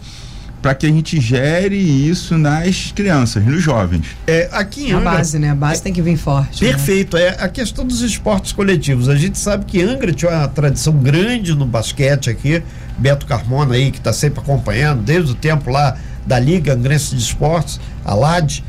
Para 0.64 0.74
que 0.74 0.86
a 0.86 0.90
gente 0.90 1.20
gere 1.20 1.76
isso 1.76 2.38
nas 2.38 2.94
crianças, 2.96 3.46
nos 3.46 3.62
jovens. 3.62 4.06
É, 4.26 4.48
aqui 4.52 4.86
em 4.86 4.94
A 4.94 4.98
Angra, 4.98 5.12
base, 5.12 5.38
né? 5.38 5.50
A 5.52 5.56
base 5.56 5.84
tem 5.84 5.92
que 5.92 6.02
vir 6.02 6.16
forte. 6.18 6.64
né? 6.64 6.72
Perfeito. 6.72 7.18
É 7.18 7.36
a 7.38 7.50
questão 7.50 7.86
dos 7.86 8.02
esportes 8.02 8.54
coletivos. 8.54 9.10
A 9.10 9.16
gente 9.18 9.38
sabe 9.38 9.66
que 9.66 9.82
Angra 9.84 10.14
tinha 10.14 10.32
uma 10.32 10.48
tradição 10.48 10.94
grande 10.94 11.54
no 11.54 11.66
basquete 11.66 12.30
aqui. 12.30 12.64
Beto 12.98 13.26
Carmona 13.26 13.76
aí, 13.76 13.92
que 13.92 13.98
está 13.98 14.14
sempre 14.14 14.40
acompanhando, 14.40 15.02
desde 15.04 15.34
o 15.34 15.36
tempo 15.36 15.70
lá 15.70 15.98
da 16.26 16.40
Liga 16.40 16.74
Angrense 16.74 17.14
de 17.14 17.22
Esportes, 17.22 17.78
a 18.06 18.14
LAD. 18.16 18.64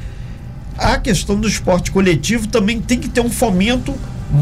a 0.76 0.98
questão 0.98 1.38
do 1.38 1.46
esporte 1.46 1.92
coletivo 1.92 2.48
também 2.48 2.80
tem 2.80 2.98
que 2.98 3.08
ter 3.08 3.20
um 3.20 3.30
fomento 3.30 3.94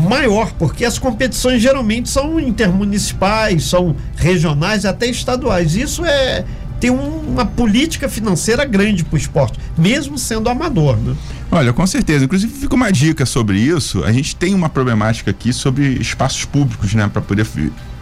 maior, 0.08 0.52
porque 0.58 0.86
as 0.86 0.98
competições 0.98 1.60
geralmente 1.60 2.08
são 2.08 2.40
intermunicipais, 2.40 3.64
são 3.64 3.94
regionais, 4.16 4.86
até 4.86 5.06
estaduais. 5.06 5.76
Isso 5.76 6.02
é 6.04 6.44
tem 6.82 6.90
uma 6.90 7.46
política 7.46 8.08
financeira 8.08 8.64
grande 8.64 9.04
para 9.04 9.14
o 9.14 9.16
esporte, 9.16 9.56
mesmo 9.78 10.18
sendo 10.18 10.48
amador, 10.48 10.96
né? 10.96 11.14
Olha, 11.48 11.72
com 11.72 11.86
certeza. 11.86 12.24
Inclusive, 12.24 12.52
fica 12.52 12.74
uma 12.74 12.90
dica 12.90 13.24
sobre 13.24 13.56
isso. 13.56 14.02
A 14.02 14.10
gente 14.10 14.34
tem 14.34 14.52
uma 14.52 14.68
problemática 14.68 15.30
aqui 15.30 15.52
sobre 15.52 15.84
espaços 16.00 16.44
públicos, 16.44 16.92
né, 16.92 17.06
para 17.06 17.22
poder 17.22 17.46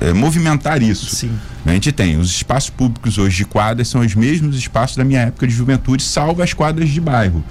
é, 0.00 0.14
movimentar 0.14 0.82
isso. 0.82 1.14
Sim. 1.14 1.30
A 1.66 1.72
gente 1.72 1.92
tem 1.92 2.16
os 2.16 2.30
espaços 2.30 2.70
públicos 2.70 3.18
hoje 3.18 3.37
de 3.37 3.44
quadras 3.44 3.87
são 3.87 4.00
os 4.00 4.14
mesmos 4.14 4.56
espaços 4.56 4.96
da 4.96 5.04
minha 5.04 5.20
época 5.20 5.46
de 5.46 5.52
juventude, 5.52 6.02
salvo 6.02 6.42
as 6.42 6.54
quadras 6.54 6.88
de 6.88 7.02
bairro 7.02 7.44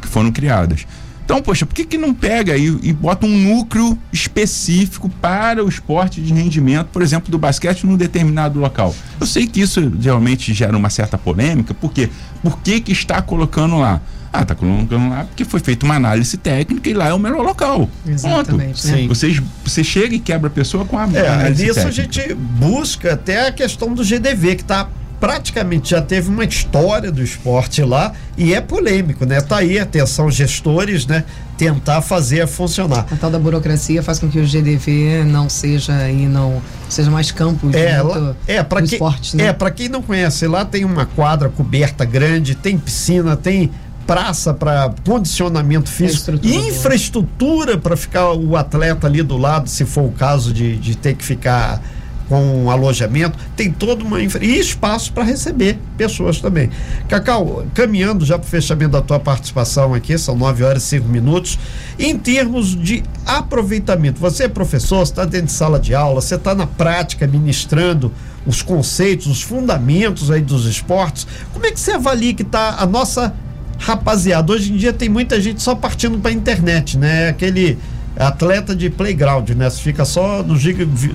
que 0.00 0.06
foram 0.06 0.30
criadas. 0.30 0.86
Então, 1.26 1.42
poxa, 1.42 1.66
por 1.66 1.74
que, 1.74 1.84
que 1.84 1.98
não 1.98 2.14
pega 2.14 2.56
e, 2.56 2.66
e 2.84 2.92
bota 2.92 3.26
um 3.26 3.36
núcleo 3.36 3.98
específico 4.12 5.08
para 5.08 5.64
o 5.64 5.68
esporte 5.68 6.20
de 6.20 6.32
rendimento, 6.32 6.86
por 6.92 7.02
exemplo, 7.02 7.32
do 7.32 7.36
basquete 7.36 7.84
num 7.84 7.96
determinado 7.96 8.60
local? 8.60 8.94
Eu 9.20 9.26
sei 9.26 9.44
que 9.44 9.60
isso 9.60 9.92
realmente 10.00 10.54
gera 10.54 10.76
uma 10.76 10.88
certa 10.88 11.18
polêmica, 11.18 11.74
por 11.74 11.92
quê? 11.92 12.08
Por 12.44 12.60
que, 12.60 12.80
que 12.80 12.92
está 12.92 13.20
colocando 13.20 13.76
lá? 13.76 14.00
Ah, 14.32 14.44
tá 14.44 14.54
colocando 14.54 15.08
lá 15.08 15.24
porque 15.24 15.44
foi 15.44 15.58
feita 15.58 15.84
uma 15.84 15.96
análise 15.96 16.36
técnica 16.36 16.88
e 16.88 16.94
lá 16.94 17.08
é 17.08 17.12
o 17.12 17.18
melhor 17.18 17.42
local. 17.42 17.90
Exatamente. 18.06 18.86
Né? 18.86 19.08
Você, 19.08 19.42
você 19.64 19.82
chega 19.82 20.14
e 20.14 20.20
quebra 20.20 20.46
a 20.46 20.50
pessoa 20.50 20.84
com 20.84 20.96
a 20.96 21.08
é, 21.12 21.26
análise 21.26 21.64
nisso 21.64 21.74
técnica. 21.74 21.88
a 21.88 22.04
gente 22.04 22.34
busca 22.34 23.14
até 23.14 23.48
a 23.48 23.52
questão 23.52 23.92
do 23.92 24.04
GDV, 24.04 24.54
que 24.54 24.62
está 24.62 24.88
praticamente 25.20 25.90
já 25.90 26.02
teve 26.02 26.28
uma 26.28 26.44
história 26.44 27.10
do 27.10 27.22
esporte 27.22 27.82
lá 27.82 28.12
e 28.36 28.52
é 28.52 28.60
polêmico, 28.60 29.24
né? 29.24 29.40
Tá 29.40 29.58
aí, 29.58 29.78
atenção, 29.78 30.30
gestores, 30.30 31.06
né? 31.06 31.24
Tentar 31.56 32.02
fazer 32.02 32.46
funcionar. 32.46 33.06
A 33.10 33.16
tal 33.16 33.30
da 33.30 33.38
burocracia 33.38 34.02
faz 34.02 34.18
com 34.18 34.28
que 34.28 34.38
o 34.38 34.46
GDV 34.46 35.24
não 35.24 35.48
seja 35.48 36.10
e 36.10 36.26
não 36.26 36.60
seja 36.88 37.10
mais 37.10 37.32
campo 37.32 37.70
é, 37.72 38.00
lá, 38.02 38.36
é 38.46 38.62
para 38.62 38.82
quem 38.82 38.92
esporte, 38.92 39.36
né? 39.36 39.46
é 39.46 39.52
para 39.52 39.70
quem 39.70 39.88
não 39.88 40.02
conhece 40.02 40.46
lá 40.46 40.64
tem 40.64 40.84
uma 40.84 41.06
quadra 41.06 41.48
coberta 41.48 42.04
grande, 42.04 42.54
tem 42.54 42.78
piscina, 42.78 43.34
tem 43.36 43.70
praça 44.06 44.54
para 44.54 44.94
condicionamento 45.04 45.90
físico, 45.90 46.38
infraestrutura 46.46 47.76
para 47.76 47.96
ficar 47.96 48.32
o 48.32 48.56
atleta 48.56 49.06
ali 49.06 49.22
do 49.22 49.36
lado, 49.36 49.68
se 49.68 49.84
for 49.84 50.04
o 50.04 50.12
caso 50.12 50.52
de, 50.52 50.76
de 50.76 50.96
ter 50.96 51.14
que 51.14 51.24
ficar 51.24 51.82
com 52.28 52.70
alojamento, 52.70 53.38
tem 53.56 53.70
toda 53.70 54.04
uma 54.04 54.22
infra... 54.22 54.44
e 54.44 54.58
espaço 54.58 55.12
para 55.12 55.24
receber 55.24 55.78
pessoas 55.96 56.40
também. 56.40 56.70
Cacau, 57.08 57.64
caminhando 57.74 58.24
já 58.24 58.38
para 58.38 58.46
o 58.46 58.50
fechamento 58.50 58.92
da 58.92 59.02
tua 59.02 59.20
participação 59.20 59.94
aqui, 59.94 60.18
são 60.18 60.36
9 60.36 60.64
horas 60.64 60.82
e 60.84 60.86
5 60.86 61.08
minutos. 61.08 61.58
Em 61.98 62.18
termos 62.18 62.74
de 62.74 63.02
aproveitamento, 63.24 64.20
você 64.20 64.44
é 64.44 64.48
professor, 64.48 65.02
está 65.02 65.24
dentro 65.24 65.46
de 65.46 65.52
sala 65.52 65.78
de 65.78 65.94
aula, 65.94 66.20
você 66.20 66.34
está 66.34 66.54
na 66.54 66.66
prática 66.66 67.26
ministrando 67.26 68.12
os 68.46 68.62
conceitos, 68.62 69.26
os 69.26 69.42
fundamentos 69.42 70.30
aí 70.30 70.40
dos 70.40 70.66
esportes. 70.66 71.26
Como 71.52 71.66
é 71.66 71.70
que 71.70 71.80
você 71.80 71.92
avalia 71.92 72.34
que 72.34 72.42
está 72.42 72.76
a 72.78 72.86
nossa 72.86 73.34
rapaziada? 73.78 74.52
Hoje 74.52 74.72
em 74.72 74.76
dia 74.76 74.92
tem 74.92 75.08
muita 75.08 75.40
gente 75.40 75.62
só 75.62 75.74
partindo 75.74 76.18
para 76.18 76.30
a 76.30 76.34
internet, 76.34 76.96
né? 76.96 77.28
Aquele 77.28 77.78
atleta 78.24 78.74
de 78.74 78.88
playground, 78.88 79.50
né? 79.50 79.68
Você 79.68 79.82
fica 79.82 80.04
só 80.04 80.42
nos, 80.42 80.62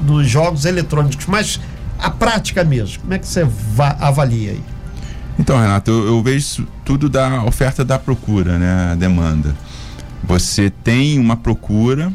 nos 0.03 0.27
jogos 0.27 0.65
eletrônicos, 0.65 1.25
mas 1.25 1.59
a 1.97 2.09
prática 2.09 2.63
mesmo, 2.63 3.01
como 3.01 3.13
é 3.13 3.19
que 3.19 3.27
você 3.27 3.47
avalia 3.99 4.51
aí? 4.51 4.63
Então, 5.39 5.59
Renato, 5.59 5.89
eu, 5.89 6.07
eu 6.07 6.21
vejo 6.21 6.67
tudo 6.85 7.09
da 7.09 7.43
oferta 7.43 7.83
da 7.83 7.97
procura, 7.97 8.57
né? 8.57 8.91
A 8.91 8.95
demanda. 8.95 9.55
Você 10.23 10.69
tem 10.69 11.17
uma 11.17 11.35
procura, 11.35 12.11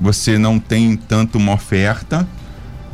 você 0.00 0.38
não 0.38 0.58
tem 0.58 0.96
tanto 0.96 1.38
uma 1.38 1.54
oferta, 1.54 2.26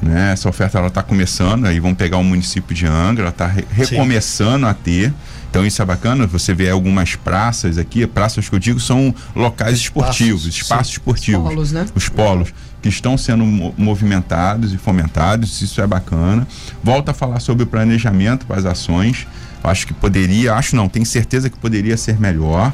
né? 0.01 0.33
Essa 0.33 0.49
oferta 0.49 0.79
ela 0.79 0.89
está 0.89 1.03
começando, 1.03 1.67
aí 1.67 1.81
vamos 1.81 1.99
pegar 1.99 2.19
o 2.19 2.25
município 2.25 2.75
de 2.75 2.87
Angra, 2.87 3.25
ela 3.25 3.31
está 3.31 3.47
re 3.47 3.65
recomeçando 3.71 4.65
Sim. 4.65 4.71
a 4.71 4.75
ter. 4.75 5.15
Então 5.55 5.65
isso 5.65 5.81
é 5.81 5.85
bacana, 5.85 6.27
você 6.27 6.53
vê 6.53 6.69
algumas 6.69 7.14
praças 7.14 7.79
aqui, 7.79 8.05
praças 8.09 8.49
que 8.49 8.57
eu 8.57 8.59
digo 8.59 8.81
são 8.81 9.14
locais 9.37 9.79
esportivos, 9.79 10.47
espaços 10.47 10.88
sim. 10.88 10.93
esportivos. 10.95 11.45
Os 11.45 11.49
polos, 11.49 11.73
né? 11.73 11.87
Os 11.95 12.09
polos 12.09 12.55
que 12.83 12.88
estão 12.88 13.17
sendo 13.17 13.45
movimentados 13.79 14.75
e 14.75 14.77
fomentados, 14.79 15.62
isso 15.62 15.81
é 15.81 15.87
bacana. 15.87 16.45
Volta 16.83 17.12
a 17.12 17.14
falar 17.14 17.38
sobre 17.38 17.62
o 17.62 17.69
planejamento 17.69 18.47
para 18.47 18.57
as 18.57 18.64
ações. 18.64 19.29
Acho 19.62 19.87
que 19.87 19.95
poderia, 19.95 20.55
acho 20.55 20.75
não, 20.75 20.88
tenho 20.88 21.07
certeza 21.07 21.49
que 21.49 21.57
poderia 21.57 21.97
ser 21.97 22.19
melhor, 22.19 22.73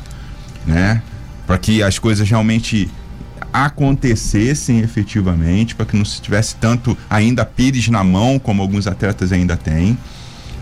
né? 0.66 1.03
Para 1.47 1.59
que 1.59 1.83
as 1.83 1.99
coisas 1.99 2.27
realmente 2.31 2.90
acontecessem 3.53 4.81
efetivamente, 4.81 5.75
para 5.75 5.85
que 5.85 5.99
não 5.99 6.05
se 6.07 6.19
tivesse 6.23 6.57
tanto 6.57 6.97
ainda 7.11 7.45
pires 7.45 7.88
na 7.88 8.03
mão, 8.03 8.38
como 8.38 8.62
alguns 8.62 8.87
atletas 8.87 9.33
ainda 9.33 9.55
têm. 9.55 9.99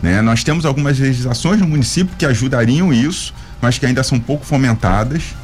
Né? 0.02 0.20
Nós 0.22 0.44
temos 0.44 0.64
algumas 0.64 0.98
legislações 0.98 1.60
no 1.60 1.66
município 1.66 2.14
que 2.16 2.24
ajudariam 2.24 2.92
isso, 2.92 3.34
mas 3.60 3.78
que 3.78 3.86
ainda 3.86 4.02
são 4.02 4.18
pouco 4.18 4.44
fomentadas 4.44 5.34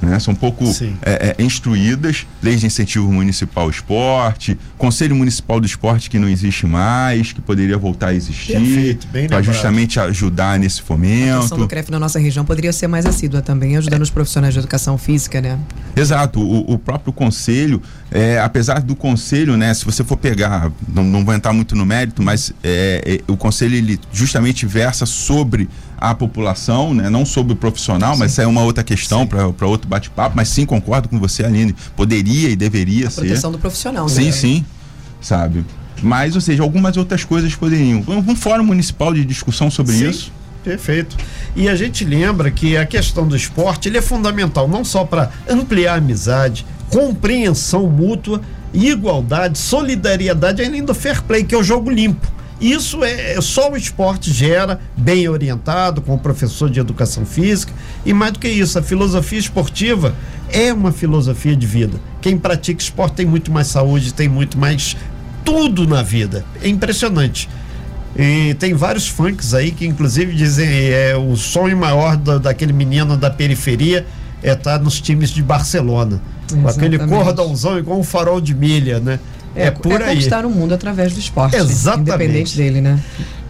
né? 0.00 0.18
São 0.18 0.34
pouco 0.34 0.64
é, 1.02 1.34
é, 1.38 1.42
instruídas, 1.42 2.26
leis 2.42 2.60
de 2.60 2.66
incentivo 2.66 3.10
municipal 3.10 3.64
ao 3.64 3.70
esporte, 3.70 4.58
conselho 4.76 5.14
municipal 5.14 5.60
do 5.60 5.66
esporte 5.66 6.08
que 6.08 6.18
não 6.18 6.28
existe 6.28 6.66
mais, 6.66 7.32
que 7.32 7.40
poderia 7.40 7.76
voltar 7.76 8.08
a 8.08 8.14
existir, 8.14 8.98
para 9.28 9.42
justamente 9.42 9.98
ajudar 10.00 10.58
nesse 10.58 10.82
fomento. 10.82 11.54
A 11.54 11.56
do 11.56 11.68
CREF 11.68 11.90
na 11.90 11.98
nossa 11.98 12.18
região 12.18 12.44
poderia 12.44 12.72
ser 12.72 12.86
mais 12.86 13.06
assídua 13.06 13.42
também, 13.42 13.76
ajudando 13.76 14.00
é. 14.00 14.04
os 14.04 14.10
profissionais 14.10 14.54
de 14.54 14.60
educação 14.60 14.96
física, 14.96 15.40
né? 15.40 15.58
Exato, 15.96 16.40
o, 16.40 16.72
o 16.72 16.78
próprio 16.78 17.12
conselho, 17.12 17.82
é, 18.10 18.38
apesar 18.38 18.80
do 18.80 18.94
conselho, 18.94 19.56
né, 19.56 19.72
se 19.74 19.84
você 19.84 20.04
for 20.04 20.16
pegar, 20.16 20.70
não, 20.88 21.04
não 21.04 21.24
vou 21.24 21.34
entrar 21.34 21.52
muito 21.52 21.74
no 21.74 21.84
mérito, 21.84 22.22
mas 22.22 22.52
é, 22.62 23.20
é, 23.26 23.32
o 23.32 23.36
conselho 23.36 23.74
ele 23.74 23.98
justamente 24.12 24.64
versa 24.66 25.06
sobre 25.06 25.68
a 26.00 26.14
população, 26.14 26.94
né? 26.94 27.10
não 27.10 27.26
sobre 27.26 27.52
o 27.52 27.56
profissional, 27.56 28.14
sim. 28.14 28.20
mas 28.20 28.32
isso 28.32 28.40
é 28.40 28.46
uma 28.46 28.62
outra 28.62 28.84
questão 28.84 29.26
para 29.26 29.66
outro 29.66 29.88
bate-papo, 29.88 30.36
mas 30.36 30.48
sim 30.48 30.64
concordo 30.64 31.08
com 31.08 31.18
você, 31.18 31.44
Aline, 31.44 31.74
poderia 31.96 32.48
e 32.48 32.56
deveria 32.56 33.08
a 33.08 33.10
ser. 33.10 33.22
proteção 33.22 33.50
do 33.50 33.58
profissional, 33.58 34.08
Sim, 34.08 34.26
né? 34.26 34.32
sim, 34.32 34.66
sabe? 35.20 35.64
Mas, 36.00 36.34
ou 36.36 36.40
seja, 36.40 36.62
algumas 36.62 36.96
outras 36.96 37.24
coisas 37.24 37.54
poderiam. 37.54 38.04
Um, 38.06 38.18
um 38.18 38.36
fórum 38.36 38.64
municipal 38.64 39.12
de 39.12 39.24
discussão 39.24 39.70
sobre 39.70 39.92
sim. 39.94 40.08
isso. 40.08 40.32
Perfeito. 40.62 41.16
E 41.56 41.68
a 41.68 41.74
gente 41.74 42.04
lembra 42.04 42.50
que 42.50 42.76
a 42.76 42.84
questão 42.84 43.26
do 43.26 43.34
esporte 43.34 43.88
ele 43.88 43.98
é 43.98 44.02
fundamental 44.02 44.68
não 44.68 44.84
só 44.84 45.04
para 45.04 45.30
ampliar 45.48 45.94
a 45.94 45.96
amizade, 45.96 46.64
compreensão 46.90 47.88
mútua, 47.88 48.40
igualdade, 48.72 49.58
solidariedade, 49.58 50.62
além 50.62 50.84
do 50.84 50.94
fair 50.94 51.22
play, 51.22 51.42
que 51.42 51.54
é 51.54 51.58
o 51.58 51.62
jogo 51.62 51.90
limpo. 51.90 52.37
Isso 52.60 53.04
é, 53.04 53.34
é 53.34 53.40
só 53.40 53.70
o 53.70 53.76
esporte 53.76 54.32
gera, 54.32 54.80
bem 54.96 55.28
orientado, 55.28 56.02
com 56.02 56.14
o 56.14 56.18
professor 56.18 56.68
de 56.68 56.80
educação 56.80 57.24
física. 57.24 57.72
E 58.04 58.12
mais 58.12 58.32
do 58.32 58.38
que 58.38 58.48
isso, 58.48 58.78
a 58.78 58.82
filosofia 58.82 59.38
esportiva 59.38 60.14
é 60.50 60.72
uma 60.72 60.90
filosofia 60.90 61.54
de 61.54 61.66
vida. 61.66 62.00
Quem 62.20 62.36
pratica 62.36 62.82
esporte 62.82 63.14
tem 63.14 63.26
muito 63.26 63.52
mais 63.52 63.68
saúde, 63.68 64.12
tem 64.12 64.28
muito 64.28 64.58
mais 64.58 64.96
tudo 65.44 65.86
na 65.86 66.02
vida. 66.02 66.44
É 66.62 66.68
impressionante. 66.68 67.48
E 68.16 68.54
tem 68.54 68.74
vários 68.74 69.06
funks 69.06 69.54
aí 69.54 69.70
que 69.70 69.86
inclusive 69.86 70.34
dizem 70.34 70.68
é 70.68 71.16
o 71.16 71.36
sonho 71.36 71.76
maior 71.76 72.16
do, 72.16 72.40
daquele 72.40 72.72
menino 72.72 73.16
da 73.16 73.30
periferia 73.30 74.04
é 74.42 74.52
estar 74.52 74.78
tá 74.78 74.84
nos 74.84 75.00
times 75.00 75.30
de 75.30 75.42
Barcelona. 75.42 76.20
Exatamente. 76.50 76.62
Com 76.62 76.68
aquele 76.68 76.98
cordãozão 76.98 77.78
igual 77.78 77.98
um 77.98 78.04
farol 78.04 78.40
de 78.40 78.54
milha, 78.54 78.98
né? 78.98 79.20
É, 79.54 79.66
é 79.66 79.70
por 79.70 80.00
é 80.00 80.04
aí. 80.04 80.14
conquistar 80.14 80.44
o 80.46 80.50
mundo 80.50 80.74
através 80.74 81.12
do 81.12 81.20
esporte. 81.20 81.56
Exatamente. 81.56 82.10
Independente 82.10 82.56
dele, 82.56 82.80
né? 82.80 83.00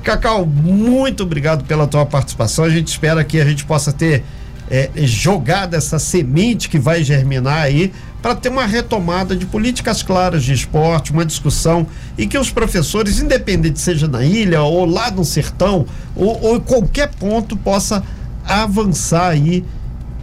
Cacau, 0.02 0.46
muito 0.46 1.22
obrigado 1.22 1.64
pela 1.64 1.86
tua 1.86 2.06
participação. 2.06 2.64
A 2.64 2.70
gente 2.70 2.88
espera 2.88 3.22
que 3.24 3.40
a 3.40 3.44
gente 3.44 3.64
possa 3.64 3.92
ter 3.92 4.24
é, 4.70 4.90
jogado 4.96 5.74
essa 5.74 5.98
semente 5.98 6.68
que 6.68 6.78
vai 6.78 7.02
germinar 7.02 7.62
aí 7.62 7.92
para 8.20 8.34
ter 8.34 8.48
uma 8.48 8.66
retomada 8.66 9.36
de 9.36 9.46
políticas 9.46 10.02
claras 10.02 10.42
de 10.42 10.52
esporte, 10.52 11.12
uma 11.12 11.24
discussão 11.24 11.86
e 12.16 12.26
que 12.26 12.36
os 12.36 12.50
professores, 12.50 13.20
independente 13.20 13.80
seja 13.80 14.08
na 14.08 14.24
ilha 14.24 14.62
ou 14.62 14.84
lá 14.84 15.10
no 15.10 15.24
sertão 15.24 15.86
ou, 16.16 16.42
ou 16.42 16.56
em 16.56 16.60
qualquer 16.60 17.08
ponto, 17.14 17.56
possa 17.56 18.02
avançar 18.44 19.28
aí 19.28 19.64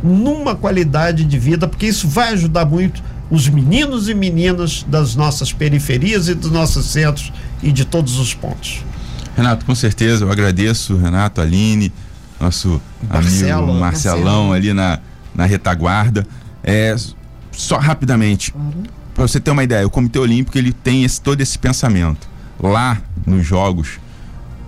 numa 0.04 0.56
qualidade 0.56 1.24
de 1.24 1.40
vida, 1.40 1.68
porque 1.68 1.88
isso 1.88 2.08
vai 2.08 2.34
ajudar 2.34 2.66
muito 2.66 3.02
os 3.30 3.48
meninos 3.48 4.08
e 4.08 4.14
meninas 4.14 4.86
das 4.88 5.16
nossas 5.16 5.52
periferias 5.52 6.28
e 6.28 6.36
dos 6.36 6.52
nossos 6.52 6.86
centros 6.86 7.32
e 7.62 7.72
de 7.72 7.86
todos 7.86 8.18
os 8.20 8.34
pontos. 8.34 8.84
Renato, 9.36 9.66
com 9.66 9.76
certeza, 9.76 10.24
eu 10.24 10.32
agradeço, 10.32 10.96
Renato, 10.96 11.42
Aline, 11.42 11.92
nosso 12.40 12.82
Marcelo, 13.10 13.64
amigo 13.64 13.80
Marcelão 13.80 14.48
Marcelo. 14.50 14.54
ali 14.54 14.74
na, 14.74 15.00
na 15.34 15.46
retaguarda. 15.46 16.26
É, 16.64 16.96
só 17.52 17.78
rapidamente, 17.78 18.54
uhum. 18.56 18.84
para 19.14 19.28
você 19.28 19.40
ter 19.40 19.52
uma 19.52 19.64
ideia, 19.64 19.86
o 19.86 19.90
Comitê 19.90 20.20
Olímpico 20.20 20.58
ele 20.58 20.72
tem 20.72 21.04
esse, 21.04 21.22
todo 21.22 21.42
esse 21.42 21.58
pensamento. 21.58 22.28
Lá 22.60 23.02
nos 23.26 23.46
Jogos, 23.46 24.00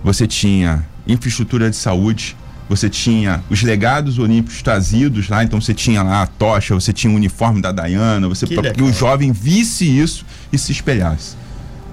você 0.02 0.26
tinha 0.26 0.84
infraestrutura 1.06 1.70
de 1.70 1.76
saúde, 1.76 2.36
você 2.68 2.88
tinha 2.88 3.42
os 3.48 3.62
legados 3.62 4.18
olímpicos 4.18 4.62
trazidos 4.62 5.28
lá, 5.28 5.42
então 5.42 5.60
você 5.60 5.72
tinha 5.72 6.02
lá 6.02 6.22
a 6.22 6.26
tocha, 6.26 6.74
você 6.74 6.92
tinha 6.92 7.12
o 7.12 7.16
uniforme 7.16 7.62
da 7.62 7.72
Dayana, 7.72 8.28
você 8.28 8.46
para 8.46 8.72
que 8.72 8.82
o 8.82 8.92
jovem 8.92 9.32
visse 9.32 9.84
isso 9.84 10.24
e 10.52 10.58
se 10.58 10.72
espelhasse, 10.72 11.36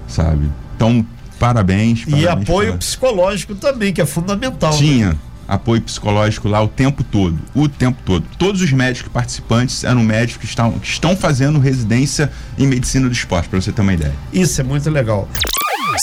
sabe? 0.06 0.50
Então, 0.74 1.04
parabéns. 1.38 2.04
parabéns 2.04 2.24
e 2.24 2.28
apoio 2.28 2.70
pra... 2.70 2.78
psicológico 2.78 3.54
também, 3.54 3.92
que 3.92 4.00
é 4.00 4.06
fundamental. 4.06 4.72
Né? 4.72 4.78
Tinha. 4.78 5.08
Né? 5.10 5.16
apoio 5.48 5.80
psicológico 5.80 6.48
lá 6.48 6.62
o 6.62 6.68
tempo 6.68 7.04
todo, 7.04 7.38
o 7.54 7.68
tempo 7.68 7.98
todo. 8.04 8.24
Todos 8.38 8.60
os 8.60 8.72
médicos 8.72 9.12
participantes 9.12 9.84
eram 9.84 10.02
médicos 10.02 10.38
que 10.38 10.46
estão, 10.46 10.72
que 10.72 10.86
estão 10.86 11.16
fazendo 11.16 11.58
residência 11.58 12.30
em 12.58 12.66
medicina 12.66 13.08
do 13.08 13.12
esporte, 13.12 13.48
para 13.48 13.60
você 13.60 13.72
ter 13.72 13.82
uma 13.82 13.94
ideia. 13.94 14.14
Isso 14.32 14.60
é 14.60 14.64
muito 14.64 14.90
legal. 14.90 15.28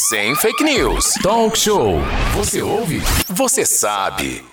Sem 0.10 0.36
fake 0.36 0.64
news. 0.64 1.14
Talk 1.22 1.58
show. 1.58 2.02
Você 2.36 2.62
ouve? 2.62 3.02
Você 3.28 3.66
sabe. 3.66 4.53